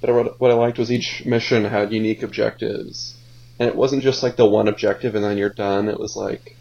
[0.00, 3.16] But what I liked was each mission had unique objectives,
[3.58, 5.88] and it wasn't just like the one objective and then you're done.
[5.88, 6.56] It was like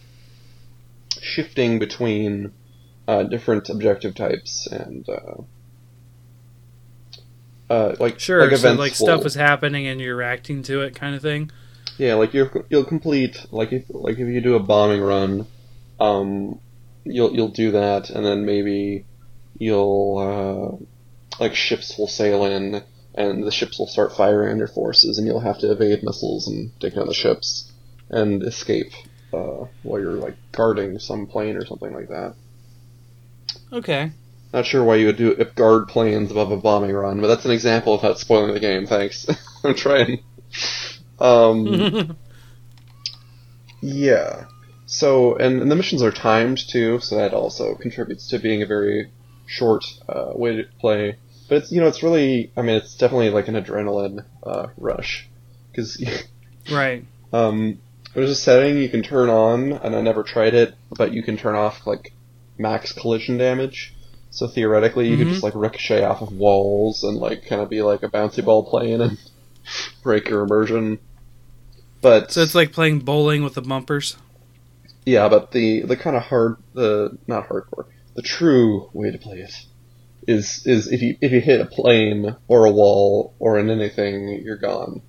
[1.22, 2.52] shifting between
[3.08, 5.42] uh, different objective types and uh,
[7.70, 10.96] uh, like Sure, like so like will- stuff is happening and you're reacting to it,
[10.96, 11.52] kind of thing.
[11.98, 15.48] Yeah, like you you'll complete like if like if you do a bombing run,
[16.00, 16.60] um,
[17.10, 19.06] you'll you'll do that, and then maybe
[19.58, 22.84] you'll uh, like ships will sail in,
[23.16, 26.48] and the ships will start firing on your forces, and you'll have to evade missiles
[26.48, 27.72] and take down the ships
[28.10, 28.92] and escape
[29.34, 32.36] uh, while you're like guarding some plane or something like that.
[33.72, 34.12] Okay.
[34.54, 37.46] Not sure why you would do it guard planes above a bombing run, but that's
[37.46, 38.88] an example of not spoiling the game.
[38.88, 39.28] Thanks.
[39.64, 40.24] I'm trying.
[41.20, 42.18] Um,
[43.82, 44.46] yeah.
[45.00, 48.66] So, and, and the missions are timed too, so that also contributes to being a
[48.66, 49.10] very
[49.46, 51.16] short uh, way to play.
[51.48, 55.28] But it's you know it's really I mean it's definitely like an adrenaline uh, rush
[55.72, 56.04] because
[56.72, 57.06] right.
[57.32, 57.80] um,
[58.14, 61.38] there's a setting you can turn on, and I never tried it, but you can
[61.38, 62.12] turn off like
[62.58, 63.94] max collision damage.
[64.32, 65.32] So theoretically, you could Mhm.
[65.32, 68.70] just like ricochet off of walls and like kind of be like a bouncy ball
[68.70, 69.18] plane and
[70.04, 71.00] break your immersion.
[72.02, 74.18] But So it's like playing bowling with the bumpers.
[75.06, 77.86] Yeah, but the the kind of hard the not hardcore
[78.16, 79.54] the true way to play it
[80.28, 84.42] is is if you if you hit a plane or a wall or in anything,
[84.44, 85.02] you're gone.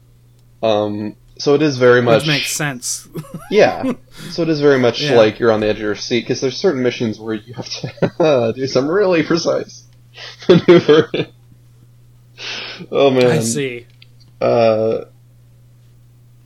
[0.63, 3.09] Um, so it is very much Which makes sense.
[3.51, 3.95] Yeah.
[4.31, 5.17] So it is very much Yeah.
[5.17, 7.69] like you're on the edge of your seat because there's certain missions where you have
[7.69, 9.85] to do some really precise
[10.49, 11.11] maneuver.
[12.93, 13.27] oh man.
[13.27, 13.87] I see.
[14.41, 15.05] Uh,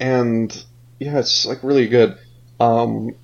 [0.01, 0.65] and
[0.99, 2.17] yeah, it's like really good.
[2.61, 3.15] Um,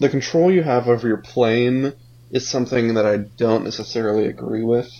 [0.00, 1.92] the control you have over your plane
[2.30, 4.90] is something that I don't necessarily agree with.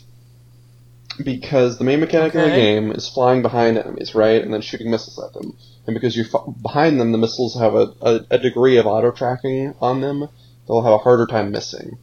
[1.23, 4.91] Because the main mechanic of the game is flying behind enemies, right, and then shooting
[4.91, 5.57] missiles at them.
[5.87, 9.13] And because you're f- behind them, the missiles have a, a, a degree of auto
[9.13, 10.29] tracking on them.
[10.67, 11.99] They'll have a harder time missing,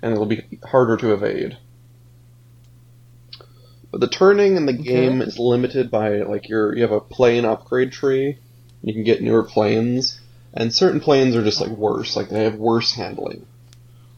[0.00, 1.58] and it'll be harder to evade.
[3.90, 7.44] But the turning in the game is limited by like your you have a plane
[7.44, 8.38] upgrade tree.
[8.82, 10.20] You can get newer planes,
[10.56, 12.16] and certain planes are just like worse.
[12.16, 13.46] Like they have worse handling.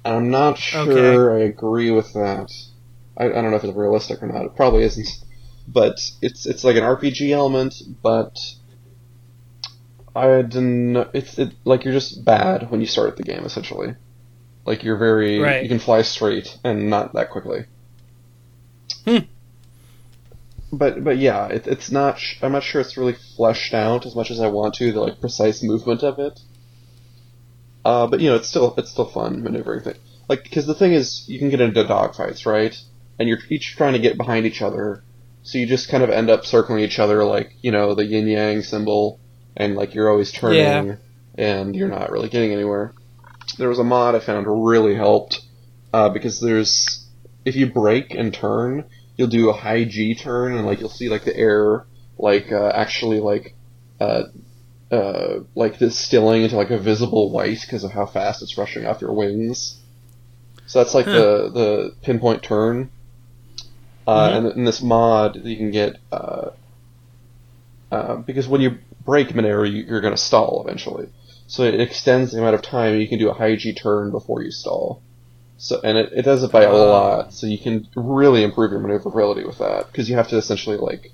[0.04, 2.50] And I'm not sure I agree with that.
[3.16, 4.44] I, I don't know if it's realistic or not.
[4.44, 5.08] It probably isn't.
[5.66, 8.38] But it's it's like an RPG element, but
[10.16, 10.96] I didn't.
[11.12, 13.94] It's it, like you're just bad when you start the game essentially.
[14.64, 15.62] Like you're very Right.
[15.62, 17.64] you can fly straight and not that quickly.
[19.04, 19.18] Hmm.
[20.72, 22.18] But but yeah, it, it's not.
[22.18, 24.92] sh- I'm not sure it's really fleshed out as much as I want to.
[24.92, 26.38] The like precise movement of it.
[27.84, 29.94] Uh, but you know, it's still it's still fun maneuvering thing.
[30.28, 32.78] Like because the thing is, you can get into dogfights, right?
[33.18, 35.02] And you're each trying to get behind each other,
[35.42, 38.28] so you just kind of end up circling each other, like you know the yin
[38.28, 39.18] yang symbol,
[39.56, 40.96] and like you're always turning, Yeah.
[41.36, 42.92] and you're not really getting anywhere.
[43.56, 45.40] There was a mod I found really helped
[45.94, 47.06] uh, because there's
[47.46, 48.84] if you break and turn,
[49.18, 51.86] you'll do a high G turn, and like you'll see like the air
[52.18, 53.56] like uh, actually like
[54.00, 54.24] uh,
[54.90, 59.02] uh, like distilling into like a visible white because of how fast it's rushing off
[59.02, 59.82] your wings.
[60.66, 61.12] So that's like Huh.
[61.12, 62.90] the the pinpoint turn.
[64.06, 64.36] Uh, Mhm.
[64.36, 66.50] And in this mod, you can get uh,
[67.90, 71.08] uh, because when you break midair, you, you're going to stall eventually.
[71.46, 74.42] So it extends the amount of time you can do a high G turn before
[74.42, 75.02] you stall.
[75.58, 77.32] So and it, it does it by a lot.
[77.32, 81.10] So you can really improve your maneuverability with that because you have to essentially like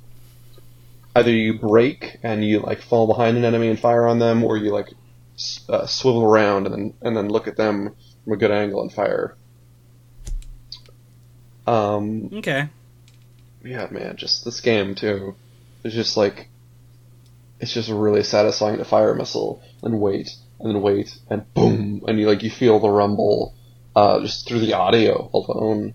[1.16, 4.56] either you break and you like fall behind an enemy and fire on them, or
[4.58, 4.92] you like
[5.68, 8.92] uh, swivel around and then and then look at them from a good angle and
[8.92, 9.34] fire.
[11.66, 12.68] Um, Okay.
[13.64, 15.34] yeah, man, just this game too.
[15.82, 16.48] It's just like
[17.60, 20.30] it's just really satisfying to fire a missile and wait
[20.60, 23.54] and then wait and boom and you like you feel the rumble
[23.96, 25.94] uh, just through the audio alone,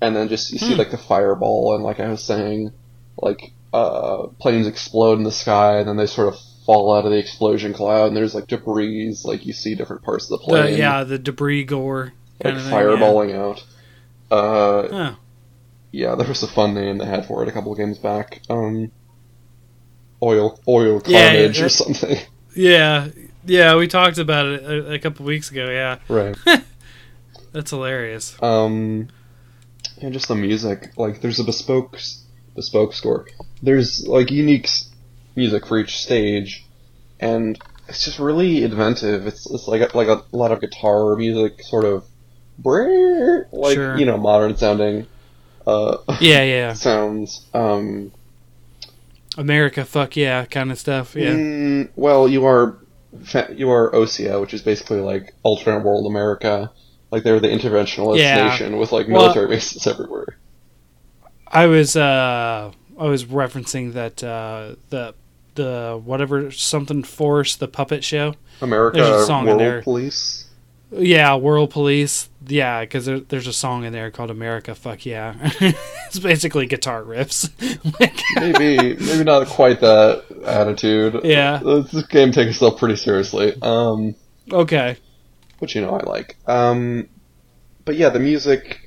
[0.00, 0.78] and then just you see Hmm.
[0.78, 2.72] like the fireball and like I was saying,
[3.18, 7.10] like uh, planes explode in the sky and then they sort of fall out of
[7.12, 10.44] the explosion cloud and there's like debris like you see different parts of the The,
[10.44, 12.12] plane yeah, the debris gore
[12.42, 12.72] like of thing.
[12.72, 13.64] fireballing out.
[14.30, 15.14] Uh, Yeah.
[15.92, 18.40] yeah, there was a fun name they had for it a couple of games back.
[18.50, 18.90] Um,
[20.22, 22.16] oil, oil carnage yeah, or something.
[22.54, 23.08] yeah,
[23.44, 25.68] yeah, we talked about it a, a couple weeks ago.
[25.70, 26.36] Yeah, right.
[27.52, 28.40] that's hilarious.
[28.42, 29.08] Um,
[29.98, 30.92] yeah, just the music.
[30.96, 31.98] Like, there's a bespoke,
[32.54, 33.26] bespoke score.
[33.62, 34.68] There's like unique
[35.36, 36.64] music for each stage,
[37.18, 39.26] and it's just really inventive.
[39.26, 42.04] It's it's like a, like a lot of guitar music, sort of,
[42.64, 43.98] like Sure.
[43.98, 45.06] you know, modern sounding.
[45.66, 47.46] Uh, Yeah, yeah, sounds.
[47.52, 48.12] Um,
[49.36, 51.14] America, fuck yeah, kind of stuff.
[51.14, 52.76] Yeah, Mm, well, you are
[53.54, 56.70] you are OSEA, which is basically like alternate world America.
[57.10, 58.48] Like they're the interventionist Yeah.
[58.48, 60.36] nation with like Well- military bases everywhere.
[61.46, 65.14] I was uh I was referencing that uh the
[65.56, 68.34] the whatever something force the puppet show.
[68.60, 69.82] America There's a song in World there.
[69.82, 70.46] Police.
[70.92, 72.28] Yeah, World Police.
[72.46, 77.02] Yeah, because there, there's a song in there called "America Fuck Yeah." it's basically guitar
[77.02, 77.48] riffs.
[78.40, 81.20] Maybe maybe not quite that attitude.
[81.24, 81.58] yeah.
[81.62, 83.54] This game takes itself pretty seriously.
[83.62, 84.14] Um,
[84.52, 84.96] Okay.
[85.60, 86.36] Which you know I like.
[86.46, 87.08] Um,
[87.84, 88.78] but yeah, the music,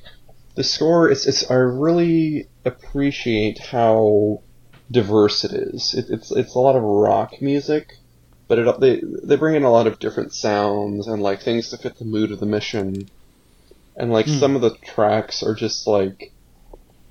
[0.55, 1.11] the score.
[1.11, 1.49] It's it's.
[1.51, 4.43] I really appreciate how
[4.91, 5.93] diverse it is.
[5.95, 7.89] It, it's it's a lot of rock music,
[8.49, 11.77] but it they they bring in a lot of different sounds and like things to
[11.77, 13.09] fit the mood of the mission.
[13.95, 14.39] And like Hmm.
[14.39, 16.33] some of the tracks are just like,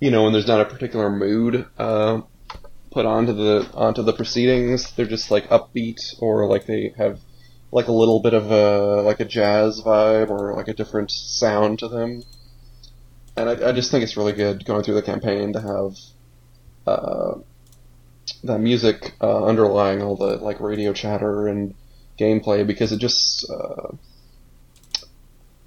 [0.00, 2.22] you know, when there's not a particular mood uh,
[2.92, 7.20] put onto the onto the proceedings, they're just like upbeat or like they have
[7.72, 11.78] like a little bit of a like a jazz vibe or like a different sound
[11.80, 12.22] to them.
[13.36, 15.96] And I, I just think it's really good going through the campaign to have
[16.86, 17.38] uh,
[18.44, 21.74] that music uh, underlying all the like radio chatter and
[22.20, 23.96] gameplay because it just uh,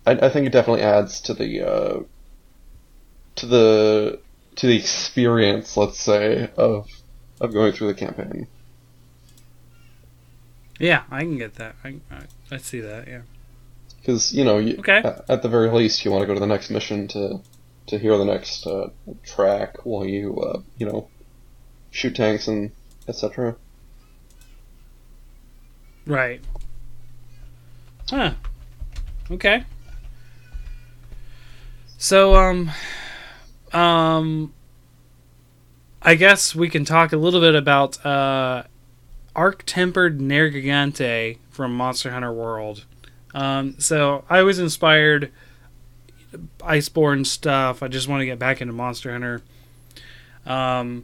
[0.05, 1.99] I, I think it definitely adds to the uh,
[3.37, 4.19] to the
[4.57, 6.87] to the experience, let's say, of
[7.41, 8.47] of going through the campaign.
[10.79, 11.75] Yeah, I can get that.
[11.83, 13.07] I I, I see that.
[13.07, 13.21] Yeah.
[13.99, 14.97] Because you know, you, Okay.
[14.97, 17.41] at, at the very least, you want to go to the next mission to
[17.87, 18.89] to hear the next uh,
[19.23, 21.07] track while you uh, you know
[21.91, 22.71] shoot tanks and
[23.07, 23.55] etc.
[26.05, 26.41] Right.
[28.09, 28.33] Huh.
[29.31, 29.63] Okay.
[31.97, 32.69] So um
[33.73, 34.53] um
[36.01, 38.63] I guess we can talk a little bit about uh
[39.35, 42.85] Arc Tempered Nergigante from Monster Hunter World.
[43.33, 45.31] Um so I was inspired
[46.59, 47.81] Iceborne stuff.
[47.81, 49.41] I just want to get back into Monster Hunter.
[50.45, 51.03] Um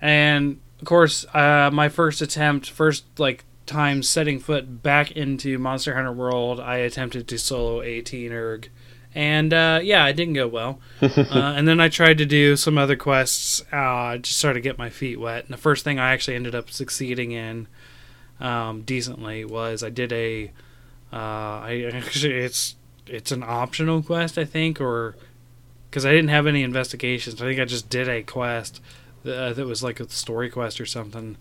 [0.00, 5.94] and of course, uh, my first attempt, first like time setting foot back into Monster
[5.94, 8.66] Hunter World, I attempted to solo AT Nerg,
[9.14, 10.80] and uh, yeah, it didn't go well.
[11.02, 14.78] uh, and then I tried to do some other quests, uh, just sort of get
[14.78, 15.44] my feet wet.
[15.44, 17.68] And the first thing I actually ended up succeeding in
[18.40, 20.50] um, decently was I did a,
[21.12, 25.16] uh, I actually it's it's an optional quest I think, or
[25.90, 28.80] because I didn't have any investigations, I think I just did a quest
[29.26, 31.36] uh, that was like a story quest or something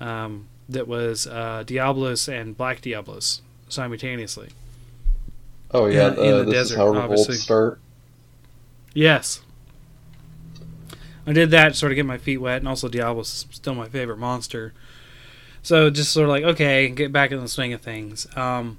[0.00, 4.48] um, that was uh, Diablos and Black Diablos simultaneously.
[5.72, 7.34] Oh yeah, In- in uh, the this desert, is how obviously.
[7.36, 7.80] start.
[8.94, 9.40] Yes.
[11.26, 13.88] I did that to sort of get my feet wet, and also Diablos still my
[13.88, 14.72] favorite monster.
[15.62, 18.28] So just sort of like, okay, get back in the swing of things.
[18.36, 18.78] Um,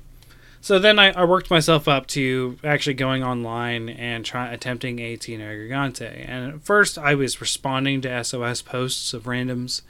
[0.62, 5.20] so then I, I worked myself up to actually going online and try attempting AT
[5.20, 6.26] Nergigante.
[6.28, 9.82] And at first I was responding to SOS posts of randoms,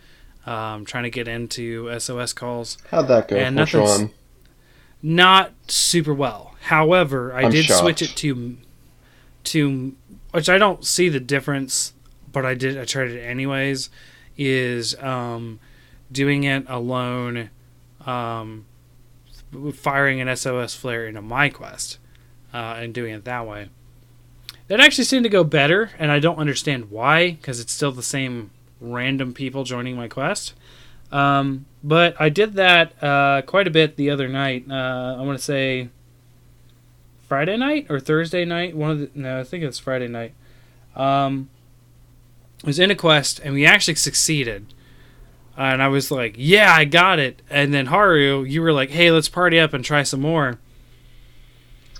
[0.47, 2.79] um, trying to get into SOS calls.
[2.89, 3.35] How'd that go?
[3.37, 4.09] And nothing's- one?
[5.01, 6.55] Not super well.
[6.63, 7.79] However, I I'm did shocked.
[7.79, 8.57] switch it to
[9.45, 9.95] to
[10.31, 11.93] which I don't see the difference,
[12.31, 13.89] but I did I tried it anyways.
[14.37, 15.59] Is um,
[16.11, 17.49] doing it alone,
[18.05, 18.65] um,
[19.73, 21.97] firing an SOS flare into my quest,
[22.53, 23.69] uh, and doing it that way.
[24.67, 28.03] That actually seemed to go better, and I don't understand why, because it's still the
[28.03, 30.53] same random people joining my quest.
[31.11, 34.65] Um, but I did that uh, quite a bit the other night.
[34.69, 35.87] Uh, I want to say
[37.29, 38.75] Friday night or Thursday night.
[38.75, 40.33] One of the no, I think it's Friday night.
[40.97, 41.49] Um,
[42.61, 44.73] I was in a quest and we actually succeeded.
[45.55, 49.09] and I was like, "Yeah, I got it." And then Haru, you were like, "Hey,
[49.09, 50.59] let's party up and try some more."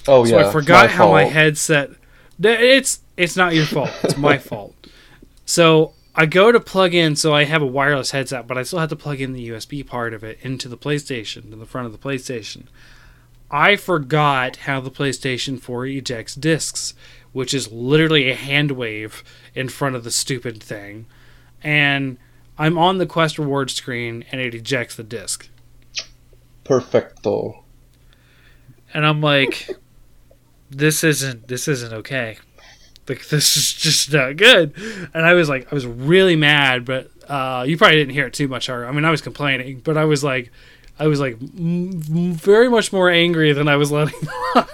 [0.05, 1.91] Oh So yeah, So I forgot my how my headset.
[2.43, 3.91] It's it's not your fault.
[4.03, 4.75] It's my fault.
[5.45, 8.80] So I go to plug in, so I have a wireless headset, but I still
[8.80, 11.86] have to plug in the USB part of it into the PlayStation, to the front
[11.86, 12.63] of the PlayStation.
[13.51, 16.95] I forgot how the PlayStation 4 ejects discs,
[17.34, 21.05] which is literally a hand wave in front of the stupid thing.
[21.63, 22.18] And
[22.57, 25.49] I'm on the Quest reward screen, and it ejects the disc.
[26.63, 27.63] Perfecto.
[28.93, 29.70] and I'm like,
[30.70, 32.38] this isn't this isn't okay.
[33.08, 34.74] Like this is just not good.
[35.14, 38.34] And I was like, I was really mad, but uh, you probably didn't hear it
[38.34, 38.70] too much.
[38.70, 40.51] I mean, I was complaining, but I was like,
[40.99, 44.20] I was like m- very much more angry than I was letting.
[44.55, 44.66] on.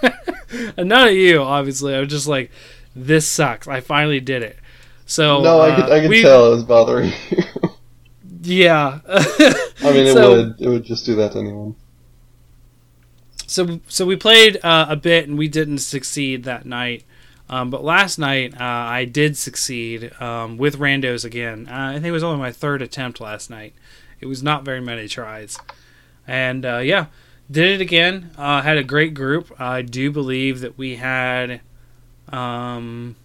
[0.76, 1.94] and none of you, obviously.
[1.94, 2.50] I was just like,
[2.96, 3.68] this sucks.
[3.68, 4.58] I finally did it.
[5.06, 7.42] So no, I uh, could I could we- tell it was bothering you.
[8.42, 9.00] Yeah.
[9.06, 11.76] I mean, it So- would it would just do that to anyone.
[13.46, 17.04] so so we played uh, a bit and we didn't succeed that night
[17.48, 21.68] Um, but last night uh, I did succeed um, with randos again.
[21.68, 23.74] Uh, I think it was only my third attempt last night.
[24.20, 25.58] It was not very many tries,
[26.26, 27.06] and uh, yeah,
[27.50, 28.30] did it again.
[28.38, 29.52] Uh, had a great group.
[29.60, 31.60] I do believe that we had.
[32.28, 33.16] Um,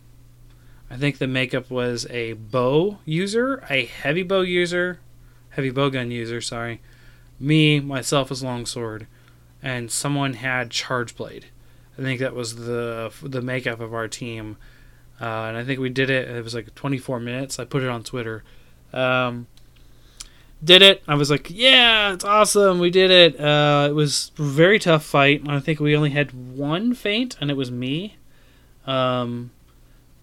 [0.91, 4.99] I think the makeup was a bow user, a heavy bow user,
[5.51, 6.41] heavy bow gun user.
[6.41, 6.81] Sorry,
[7.39, 9.07] me myself as longsword,
[9.63, 11.45] and someone had charge blade.
[11.99, 14.57] I think that was the the makeup of our team,
[15.19, 16.29] uh, and I think we did it.
[16.29, 17.59] It was like 24 minutes.
[17.59, 18.43] I put it on Twitter.
[18.93, 19.47] Um,
[20.63, 21.03] did it.
[21.07, 22.79] I was like, yeah, it's awesome.
[22.79, 23.39] We did it.
[23.39, 25.43] Uh, it was a very tough fight.
[25.47, 28.15] I think we only had one faint, and it was me.
[28.87, 29.51] Um,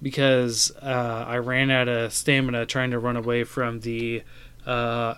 [0.02, 4.22] because uh, I ran out of stamina trying to run away from the
[4.66, 5.14] uh,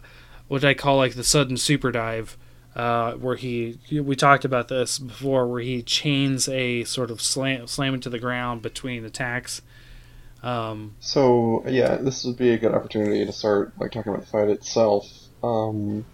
[0.49, 2.37] what I call like the sudden super dive,
[2.77, 7.67] uh, where he we talked about this before, where he chains a sort of slam
[7.67, 9.63] slam into the ground between attacks.
[10.43, 14.31] Um, So yeah, this would be a good opportunity to start like talking about the
[14.31, 15.07] fight itself.
[15.43, 16.05] Um,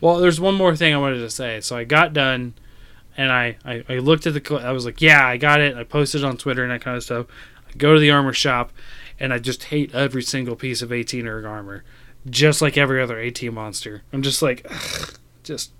[0.00, 1.60] well, there's one more thing I wanted to say.
[1.60, 2.54] So I got done,
[3.16, 4.56] and I, I, I looked at the.
[4.56, 5.76] I was like, yeah, I got it.
[5.76, 7.26] I posted it on Twitter and that kind of stuff.
[7.68, 8.72] I go to the armor shop,
[9.18, 11.84] and I just hate every single piece of AT Nerg armor,
[12.28, 14.02] just like every other AT monster.
[14.12, 15.72] I'm just like, ugh, just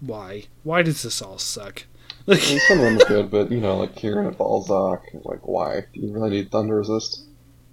[0.00, 0.44] why?
[0.62, 1.84] Why does this all suck?
[2.28, 5.46] I mean, some of them are good, but you know, like Kirin and Balzac, like
[5.46, 5.86] why?
[5.92, 7.24] Do you really need thunder resist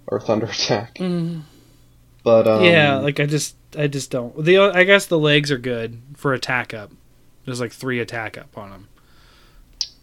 [0.08, 0.94] or thunder attack?
[0.96, 1.42] Mm,
[2.24, 4.44] But um, yeah, like I just I just don't.
[4.44, 6.90] The I guess the legs are good for attack up.
[7.44, 8.88] There's like three attack up on them.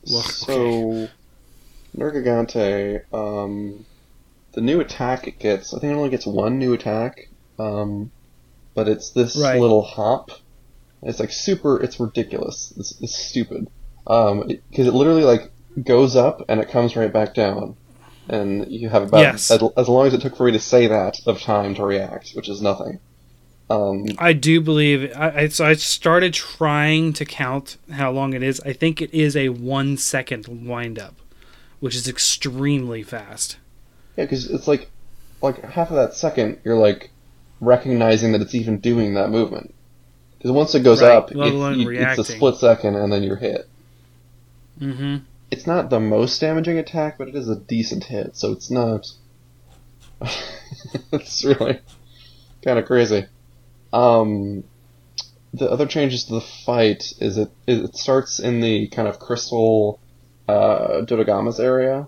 [0.09, 1.09] Well, so
[1.95, 3.85] Nergigante, um,
[4.53, 7.26] the new attack it gets, I think it only gets one new attack,
[7.59, 8.11] um,
[8.73, 9.59] but it's this Right.
[9.59, 10.31] little hop.
[11.03, 11.81] It's like super.
[11.81, 12.73] It's ridiculous.
[12.77, 13.67] It's, it's stupid.
[14.07, 15.51] Um, because it, literally like
[15.83, 17.75] goes up and it comes right back down,
[18.29, 19.51] and you have about Yes.
[19.51, 22.31] as, as long as it took for me to say that of time to react,
[22.31, 22.99] which is nothing.
[23.69, 28.41] Um, I do believe I, I so I started trying to count how long it
[28.41, 28.61] is.
[28.61, 31.15] I think it is a one second wind up,
[31.81, 33.57] which is extremely fast.
[34.15, 34.89] Yeah, because it's like,
[35.41, 37.11] like half of that second, you're like
[37.59, 39.73] recognizing that it's even doing that movement.
[40.37, 43.35] Because once it goes Right, up, it- you- it's a split second, and then you're
[43.37, 43.67] hit.
[44.79, 45.17] Mm-hmm.
[45.49, 49.07] It's not the most damaging attack, but it is a decent hit, so it's not.
[51.11, 51.79] it's really
[52.63, 53.25] kind of crazy.
[53.93, 54.63] Um,
[55.53, 59.99] the other changes to the fight is it it starts in the kind of crystal
[60.47, 62.07] uh, Dodogama's area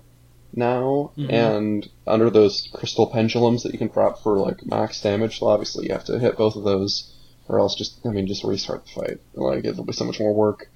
[0.54, 1.32] now, Mhm.
[1.32, 5.39] and under those crystal pendulums that you can drop for like max damage.
[5.39, 7.12] So obviously you have to hit both of those,
[7.47, 9.20] or else just I mean just restart the fight.
[9.36, 10.70] Like it'll be so much more work.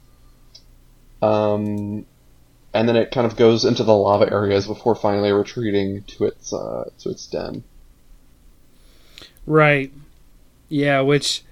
[1.22, 2.06] Um,
[2.74, 6.52] and then it kind of goes into the lava areas before finally retreating to its
[6.54, 7.64] uh, to its den.
[9.46, 9.92] Right.
[10.70, 11.44] Yeah, which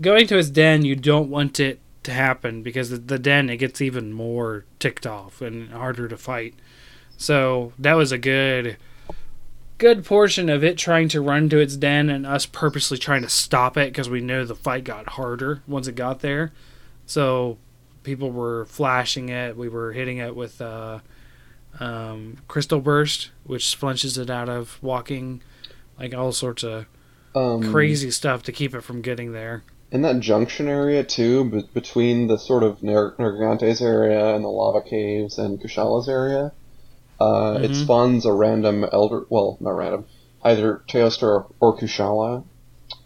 [0.00, 3.80] going to its den, you don't want it to happen because the den it gets
[3.80, 6.54] even more ticked off and harder to fight.
[7.16, 8.76] So that was a good
[9.78, 13.28] good portion of it trying to run to its den and us purposely trying to
[13.28, 16.52] stop it because we knew the fight got harder once it got there.
[17.06, 17.58] So
[18.04, 19.56] people were flashing it.
[19.56, 21.00] We were hitting it with uh,
[21.80, 25.42] um, crystal burst, which flinches it out of walking,
[25.98, 26.86] like all sorts of
[27.34, 29.64] Um, crazy stuff to keep it from getting there.
[29.90, 34.48] in that junction area too, be- between the sort of Ner- Nergantes area and the
[34.48, 36.52] lava caves and Kushala's area,
[37.24, 37.82] uh, it Mhm.
[37.84, 39.24] spawns a random elder.
[39.30, 40.04] Well, not random,
[40.42, 42.44] either Teostra or, or Kushala.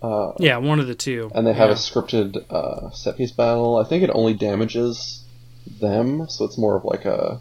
[0.02, 1.30] Uh, Yeah, one of the two.
[1.34, 1.74] and they have yeah.
[1.74, 3.76] a scripted uh, set piece battle.
[3.76, 5.22] I think it only damages
[5.80, 7.40] them, so it's more of like a.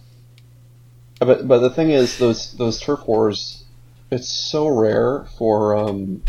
[1.19, 3.63] But but the thing is, those those turf wars,
[4.11, 6.21] it's so rare for um,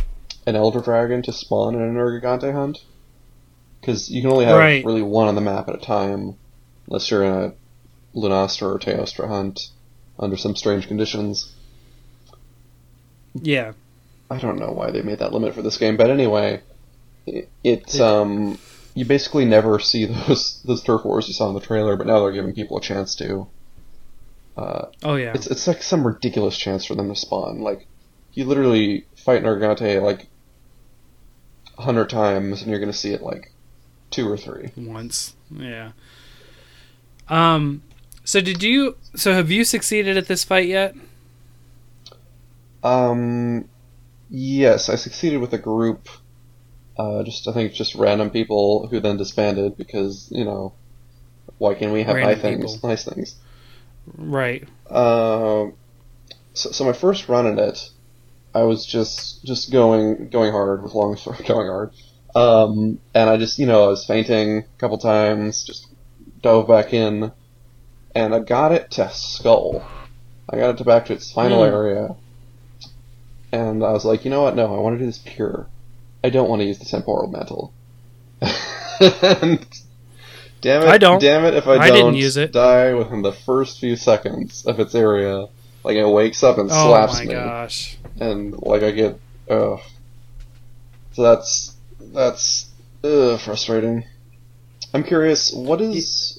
[0.46, 2.78] an elder dragon to spawn in a Nergigante hunt,
[3.80, 4.84] because you can only have Right.
[4.84, 6.36] really one on the map at a time,
[6.86, 7.53] unless you're in a
[8.18, 9.61] Lunastra or Teostra hunt
[10.18, 11.52] under some strange conditions.
[13.34, 13.72] yeah.
[14.30, 16.60] I don't know why they made that limit for this game, but anyway,
[17.26, 18.58] it, it's It- um
[18.94, 22.20] you basically never see those those turf wars you saw in the trailer, but now
[22.20, 23.46] they're giving people a chance to.
[24.56, 25.32] Uh, Oh yeah.
[25.34, 27.60] it's it's like some ridiculous chance for them to spawn.
[27.60, 27.86] Like
[28.34, 30.26] you literally fight Nargante like
[31.78, 33.52] a hundred times, and you're gonna see it like
[34.10, 34.72] two or three.
[34.76, 35.34] Once.
[35.50, 35.92] Yeah.
[37.28, 37.82] Um.
[38.28, 38.98] So did you?
[39.16, 40.94] So have you succeeded at this fight yet?
[42.82, 43.70] Um,
[44.28, 46.10] yes, I succeeded with a group.
[46.98, 50.74] Uh, just I think just random people who then disbanded because you know
[51.56, 53.36] why can't we have high things, nice things?
[54.18, 54.68] Right.
[54.90, 55.72] Um,
[56.52, 57.88] so, so my first run in it,
[58.54, 61.16] I was just just going going hard with long
[61.46, 61.92] going hard,
[62.34, 65.86] um, and I just you know I was fainting a couple times, just
[66.42, 67.32] dove back in,
[68.18, 69.86] and I got it to skull.
[70.50, 71.70] I got it to back to its final Mm.
[71.72, 72.16] area,
[73.52, 74.56] and I was like, you know what?
[74.56, 75.66] No, I want to do this pure.
[76.24, 77.72] I don't want to use the temporal mantle.
[78.40, 79.64] and
[80.60, 80.88] damn it!
[80.88, 81.20] I don't.
[81.20, 81.54] Damn it!
[81.54, 82.52] If I, I don't didn't use it.
[82.52, 85.46] die within the first few seconds of its area,
[85.84, 86.88] like it wakes up and slaps me.
[86.90, 87.98] Oh slaps my me, gosh.
[88.20, 89.80] and like I get, ugh.
[91.12, 92.66] So that's that's
[93.04, 94.04] ugh, frustrating.
[94.92, 95.52] I'm curious.
[95.52, 96.38] What is?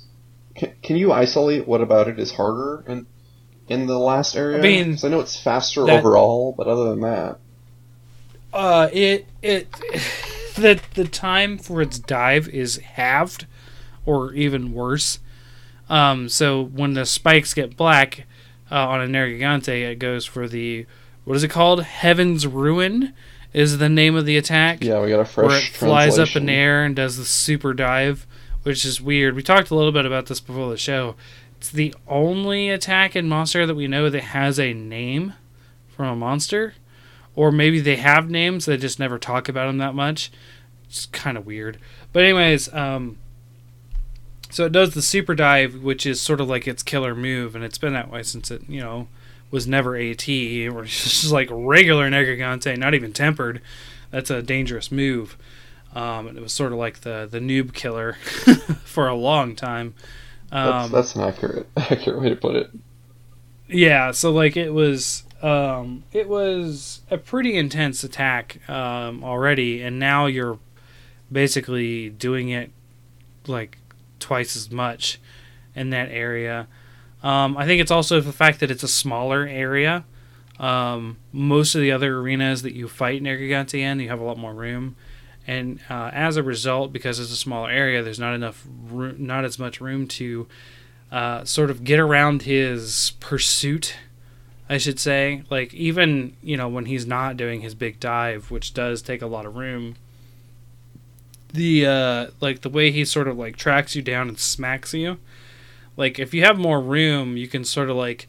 [0.60, 3.07] Can, can you isolate what about it is harder in
[3.70, 4.57] in the last area?
[4.57, 7.38] I mean, I know it's faster that- overall, but other than that,
[8.53, 9.72] Uh, it it
[10.55, 13.45] the the time for its dive is halved,
[14.05, 15.20] or even worse.
[15.89, 18.26] Um, so when the spikes get black
[18.70, 20.86] uh, on a Nergigante, it goes for the
[21.26, 21.84] what is it called?
[21.84, 23.14] Heaven's Ruin
[23.53, 24.84] is the name of the attack.
[24.84, 27.26] yeah, we got a fresh where it flies up in the air and does the
[27.26, 28.28] super dive,
[28.64, 29.36] which is weird.
[29.36, 31.16] We talked a little bit about this before the show.
[31.57, 35.34] It's the only attack in Monster that we know that has a name
[35.89, 36.76] from a monster,
[37.36, 40.32] or maybe they have names they just never talk about them that much.
[40.86, 41.78] It's kind of weird.
[42.14, 43.18] But anyways, um,
[44.49, 47.64] so it does the super dive, which is sort of like its killer move, and
[47.64, 49.07] it's been that way since it you know
[49.51, 53.62] was never AT or just like regular Nergigante, not even tempered.
[54.12, 55.38] That's a dangerous move.
[55.95, 58.13] Um, and it was sort of like the the noob killer
[58.85, 59.95] for a long time.
[60.63, 62.71] That's, Um, that's an accurate accurate way to put it.
[63.67, 69.97] yeah, so like it was um it was a pretty intense attack um already and
[69.97, 70.59] now you're
[71.31, 72.71] basically doing it
[73.47, 73.77] like
[74.19, 75.19] twice as much
[75.75, 76.67] in that area.
[77.23, 80.05] Um I think it's also the fact that it's a smaller area.
[80.59, 84.37] Um most of the other arenas that you fight Nergigante in, you have a lot
[84.37, 84.95] more room.
[85.50, 89.45] And uh, as a result, because it's a smaller area, there's not enough, room, not
[89.45, 90.47] as much room to
[91.12, 93.95] uh, sort of get around his pursuit,
[94.70, 95.41] I should say.
[95.50, 99.26] Like even you know when he's not doing his big dive, which does take a
[99.26, 99.95] lot of room.
[101.52, 105.18] The uh, like the way he sort of like tracks you down and smacks you.
[105.97, 108.28] Like if you have more room, you can sort of like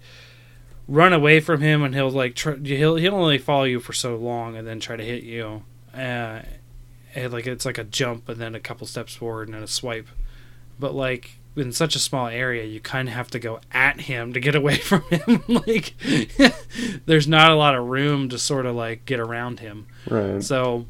[0.88, 4.16] run away from him, and he'll like tr- he'll he'll only follow you for so
[4.16, 5.64] long, and then try to hit you.
[5.94, 6.40] Uh,
[7.14, 9.68] and like it's like a jump and then a couple steps forward and then a
[9.68, 10.08] swipe.
[10.78, 14.32] But like in such a small area, you kind of have to go at him
[14.32, 15.42] to get away from him.
[15.48, 15.94] like,
[17.06, 19.86] there's not a lot of room to sort of like get around him.
[20.08, 20.42] Right.
[20.42, 20.86] So,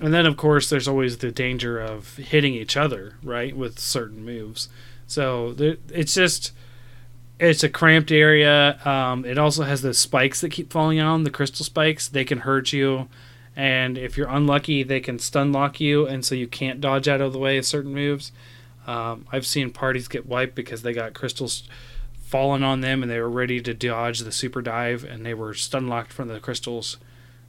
[0.00, 4.24] and then of course, there's always the danger of hitting each other, right, with certain
[4.24, 4.68] moves.
[5.06, 6.52] So there, it's just.
[7.38, 8.80] It's a cramped area.
[8.86, 12.08] Um, it also has the spikes that keep falling on the crystal spikes.
[12.08, 13.10] They can hurt you,
[13.56, 17.20] and if you're unlucky, they can stun lock you, and so you can't dodge out
[17.20, 18.30] of the way of certain moves.
[18.86, 21.64] Um, I've seen parties get wiped because they got crystals
[22.22, 25.54] falling on them and they were ready to dodge the super dive and they were
[25.54, 26.96] stun locked from the crystals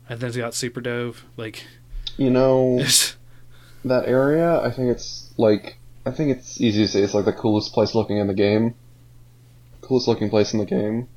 [0.09, 1.25] and then they got super dove.
[1.35, 1.63] Like,
[2.17, 2.79] You know
[3.85, 4.59] that area.
[4.61, 5.77] I think it's like
[6.07, 8.73] I think it's easy to say it's like the coolest place looking in the game.
[9.81, 11.07] Coolest looking place in the game.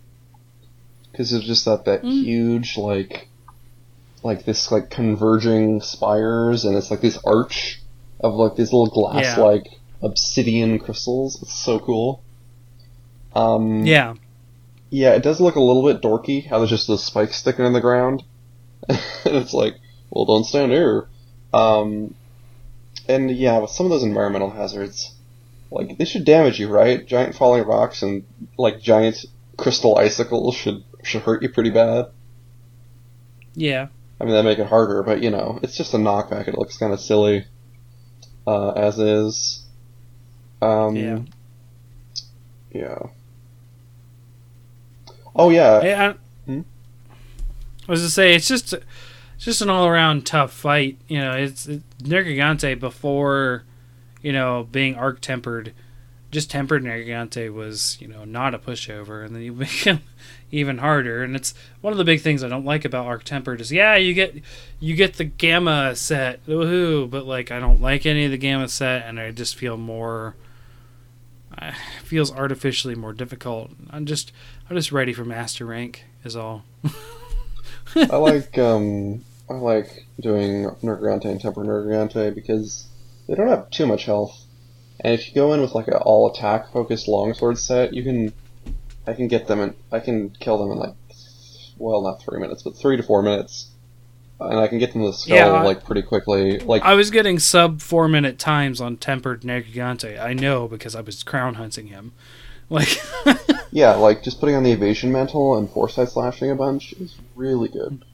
[1.10, 2.24] Because it's just that that Mm.
[2.24, 3.28] huge like
[4.22, 7.80] like this like converging spires and it's like this arch
[8.20, 9.66] of like these little glass like
[10.02, 11.42] obsidian crystals.
[11.42, 12.22] It's so cool.
[13.34, 14.14] Um, yeah.
[14.90, 17.72] yeah, it does look a little bit dorky how there's just those spikes sticking in
[17.72, 18.24] the ground.
[18.88, 19.76] and it's like,
[20.10, 21.06] well, don't stand here.
[21.52, 22.14] Um,
[23.08, 25.12] and yeah, with some of those environmental hazards,
[25.70, 27.06] like, they should damage you, right?
[27.06, 28.24] Giant falling rocks and,
[28.58, 29.24] like, giant
[29.56, 32.06] crystal icicles should, should hurt you pretty bad.
[33.54, 33.88] Yeah.
[34.20, 36.46] I mean, that make it harder, but, you know, it's just a knockback.
[36.46, 37.46] It looks kind of silly,
[38.46, 39.64] uh, as is.
[40.60, 41.20] Um, Yeah.
[42.72, 42.98] Yeah.
[45.34, 45.80] Oh, yeah.
[45.82, 46.14] I, I,
[46.46, 46.60] Hmm?
[47.88, 50.98] I was to say it's just it's just an all around tough fight.
[51.08, 53.64] You know, it's it, Nergigante before
[54.22, 55.72] you know being arc tempered,
[56.30, 60.00] just tempered Nergigante was you know not a pushover, and then you him
[60.50, 61.22] even harder.
[61.22, 63.96] And it's one of the big things I don't like about arc tempered is yeah
[63.96, 64.34] you get
[64.78, 68.68] you get the gamma set woohoo, but like I don't like any of the gamma
[68.68, 70.34] set, and I just feel more.
[71.58, 71.72] Uh,
[72.04, 73.72] feels artificially more difficult.
[73.90, 74.30] I'm just
[74.70, 76.62] I'm just ready for master rank is all.
[77.96, 82.86] I like um I like doing Nergigante and Temper Nergigante because
[83.26, 84.44] they don't have too much health.
[85.00, 88.32] And if you go in with like an all attack focused longsword set, you can
[89.06, 90.94] I can get them and I can kill them in like,
[91.78, 93.70] well, not three minutes, but three to four minutes,
[94.38, 96.58] and I can get them to the skull Yeah, I- like pretty quickly.
[96.58, 100.20] Like I was getting sub four minute times on Tempered Nergigante.
[100.20, 102.12] I know because I was crown hunting him.
[102.68, 103.00] Like,
[103.72, 107.68] yeah, like just putting on the evasion mantle and foresight slashing a bunch is really
[107.68, 108.04] good.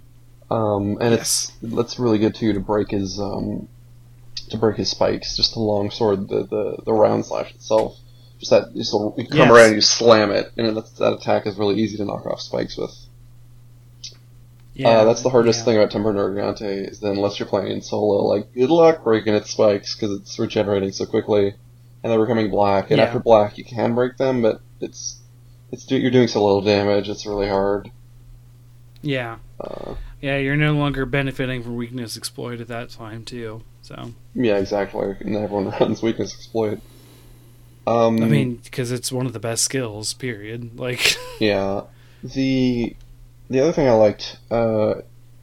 [0.51, 3.69] Um, and it's that's really good too to break his um,
[4.51, 5.37] to break his spikes.
[5.37, 7.99] Just the long sword, the the, the round slash itself.
[8.39, 9.51] Just that just you come Yes.
[9.51, 12.41] around and you slam it, and that's, that attack is really easy to knock off
[12.41, 12.95] spikes with.
[14.75, 15.65] yeah, uh, that's the hardest yeah.
[15.65, 19.51] thing about Temper Nergigante is that unless you're playing solo, like good luck breaking its
[19.51, 21.55] spikes because it's regenerating so quickly,
[22.03, 22.91] and they're becoming black.
[22.91, 23.05] And Yeah.
[23.05, 25.19] after black, you can break them, but it's
[25.73, 27.09] it's you're doing so little damage.
[27.09, 27.91] It's really hard.
[29.03, 33.63] Yeah, Uh, yeah, you're no longer benefiting from weakness exploit at that time too.
[33.83, 35.15] So yeah, exactly.
[35.21, 36.81] And everyone runs weakness exploit.
[37.87, 40.13] Um, I mean, because it's one of the best skills.
[40.15, 40.71] Period.
[40.79, 41.83] Like, Yeah.
[42.23, 42.97] The
[43.49, 44.95] the other thing I liked uh,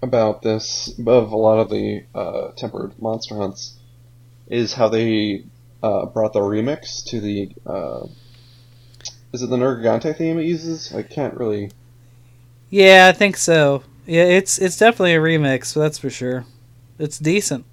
[0.01, 3.77] about this, of a lot of the uh, tempered monster hunts,
[4.49, 5.45] is how they
[5.81, 7.49] uh, brought the remix to the.
[7.65, 8.07] Uh,
[9.31, 10.93] is it the Nergigante theme it uses?
[10.93, 11.71] I can't really.
[12.69, 13.83] Yeah, I think so.
[14.05, 16.45] Yeah, it's it's definitely a remix, that's for sure.
[16.99, 17.65] It's decent.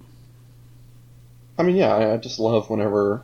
[1.57, 3.23] I mean, yeah, I, I just love whenever.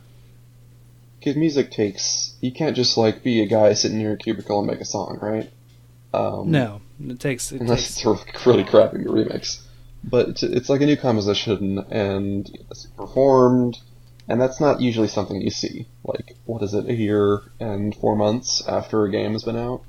[1.18, 2.34] Because music takes.
[2.40, 5.18] You can't just, like, be a guy sitting in your cubicle and make a song,
[5.20, 5.50] right?
[6.14, 9.60] Um, no, it takes it unless takes it's a really, really crappy remix.
[10.04, 13.78] But it's, it's like a new composition and it's performed,
[14.28, 15.86] and that's not usually something you see.
[16.04, 19.82] Like, what is it, a year and four months after a game has been out?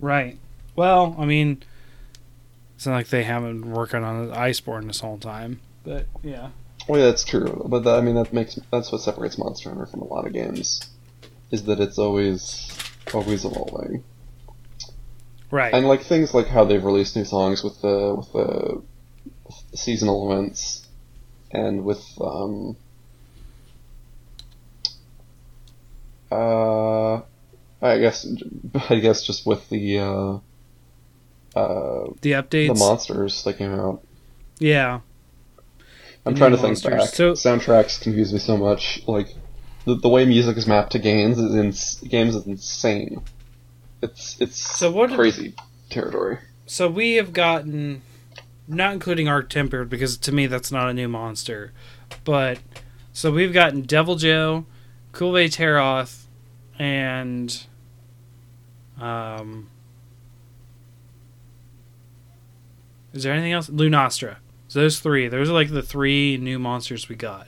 [0.00, 0.36] right.
[0.76, 1.62] Well, I mean,
[2.74, 6.50] it's not like they haven't been working on Iceborne this whole time, but yeah.
[6.86, 7.64] Well, yeah, that's true.
[7.66, 10.32] But that, I mean, that makes that's what separates Monster Hunter from a lot of
[10.32, 10.80] games,
[11.50, 12.70] is that it's always
[13.12, 14.04] always evolving.
[15.50, 15.72] Right.
[15.72, 18.82] And like things like how they've released new songs with the with the
[19.76, 20.86] seasonal events,
[21.52, 22.76] and with um,
[26.30, 27.14] uh,
[27.80, 28.26] I guess
[28.90, 32.68] I guess just with the uh, uh, the updates.
[32.68, 34.02] the monsters that came out.
[34.58, 35.00] yeah.
[36.26, 36.94] I'm trying to think monsters.
[36.94, 37.08] back.
[37.14, 39.02] So- Soundtracks confuse me so much.
[39.06, 39.28] Like
[39.84, 41.54] the, the way music is mapped to games is
[42.02, 43.22] in games is insane.
[44.02, 45.54] It's it's So what did- crazy
[45.90, 46.38] territory.
[46.66, 48.00] So we have gotten,
[48.66, 51.72] not including Arc Tempered, because to me that's not a new monster,
[52.24, 52.58] but
[53.12, 54.64] so we've gotten Deviljho,
[55.12, 56.24] Kulve Taroth,
[56.78, 57.64] and
[58.98, 59.68] um,
[63.12, 63.68] is there anything else?
[63.68, 64.36] Lunastra.
[64.74, 65.28] So those three.
[65.28, 67.46] Those are like the three new monsters we got.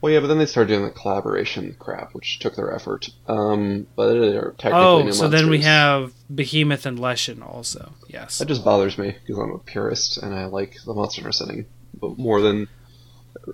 [0.00, 3.10] Well, yeah, but then they started doing the collaboration crap, which took their effort.
[3.28, 7.92] Um, but they're technically Oh, new so then we have Behemoth and Leshen also.
[8.08, 8.38] Yes.
[8.38, 11.66] That just bothers me because I'm a purist and I like the Monster setting,
[12.00, 12.66] more than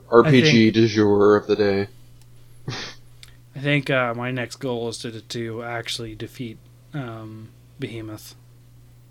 [0.08, 1.88] RPG du jour of the day.
[3.54, 6.56] I think uh, my next goal is to to actually defeat
[6.94, 8.34] um, Behemoth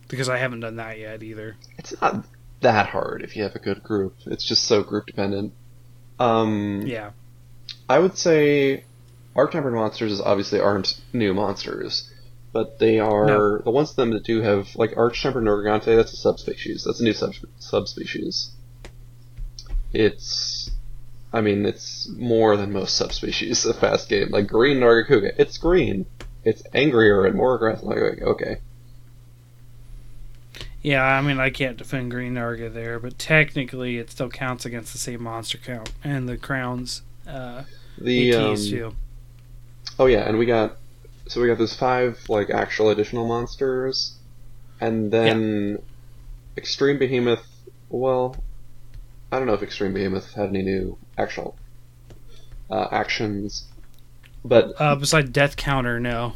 [0.07, 1.57] because I haven't done that yet either.
[1.77, 2.25] It's not
[2.61, 4.15] that hard if you have a good group.
[4.25, 5.53] It's just so group dependent.
[6.19, 7.11] Um, Yeah,
[7.87, 8.83] I would say
[9.35, 12.09] Arc Tempered monsters obviously aren't new monsters,
[12.53, 13.57] but they are No.
[13.59, 15.95] the ones of them that do have like Arch Tempered Nergigante.
[15.95, 16.83] That's a subspecies.
[16.85, 18.51] That's a new sub- subspecies.
[19.93, 20.71] It's,
[21.31, 24.29] I mean, it's more than most subspecies of fast game.
[24.31, 26.05] Like green Nargacuga, it's green.
[26.43, 27.83] It's angrier and more aggressive.
[27.85, 28.57] Like, okay,
[30.87, 31.03] yeah.
[31.03, 34.99] I mean, I can't defend Green Narga there, but technically, it still counts against the
[34.99, 37.63] same monster count and the crowns uh,
[37.97, 38.95] the ATs um, too.
[39.99, 40.77] Oh yeah, and we got
[41.27, 44.15] so we got those five like actual additional monsters,
[44.79, 45.79] and then
[46.55, 47.45] Extreme Behemoth.
[47.89, 48.35] Well,
[49.31, 51.57] I don't know if Extreme Behemoth had any new actual
[52.69, 53.65] uh, actions,
[54.45, 56.33] but Uh, beside Death Counter, no.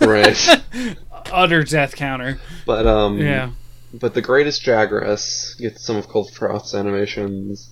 [0.00, 0.62] right,
[1.32, 2.38] Utter Death Counter.
[2.66, 3.50] but um, Yeah.
[3.94, 7.70] But the greatest Jagras gets some of Kulve Taroth's animations,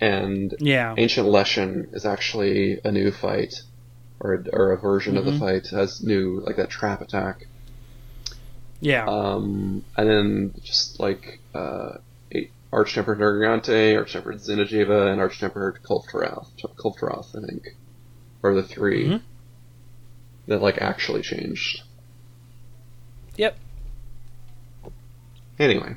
[0.00, 0.94] and Yeah.
[0.98, 3.54] Ancient Leshen is actually a new fight,
[4.20, 5.38] or a, or a version of the Mhm.
[5.38, 7.46] fight has new like that trap attack.
[8.80, 9.06] Yeah.
[9.06, 11.98] Um, and then just like uh,
[12.32, 17.76] eight, Arch-Tempered Nergigante, Arch-Tempered and Arch-Tempered Kulve Taroth, Kulftroth, I think,
[18.42, 19.20] are the 3 Mhm.
[20.48, 21.82] that like actually changed.
[23.36, 23.56] Yep.
[25.62, 25.94] Anyway.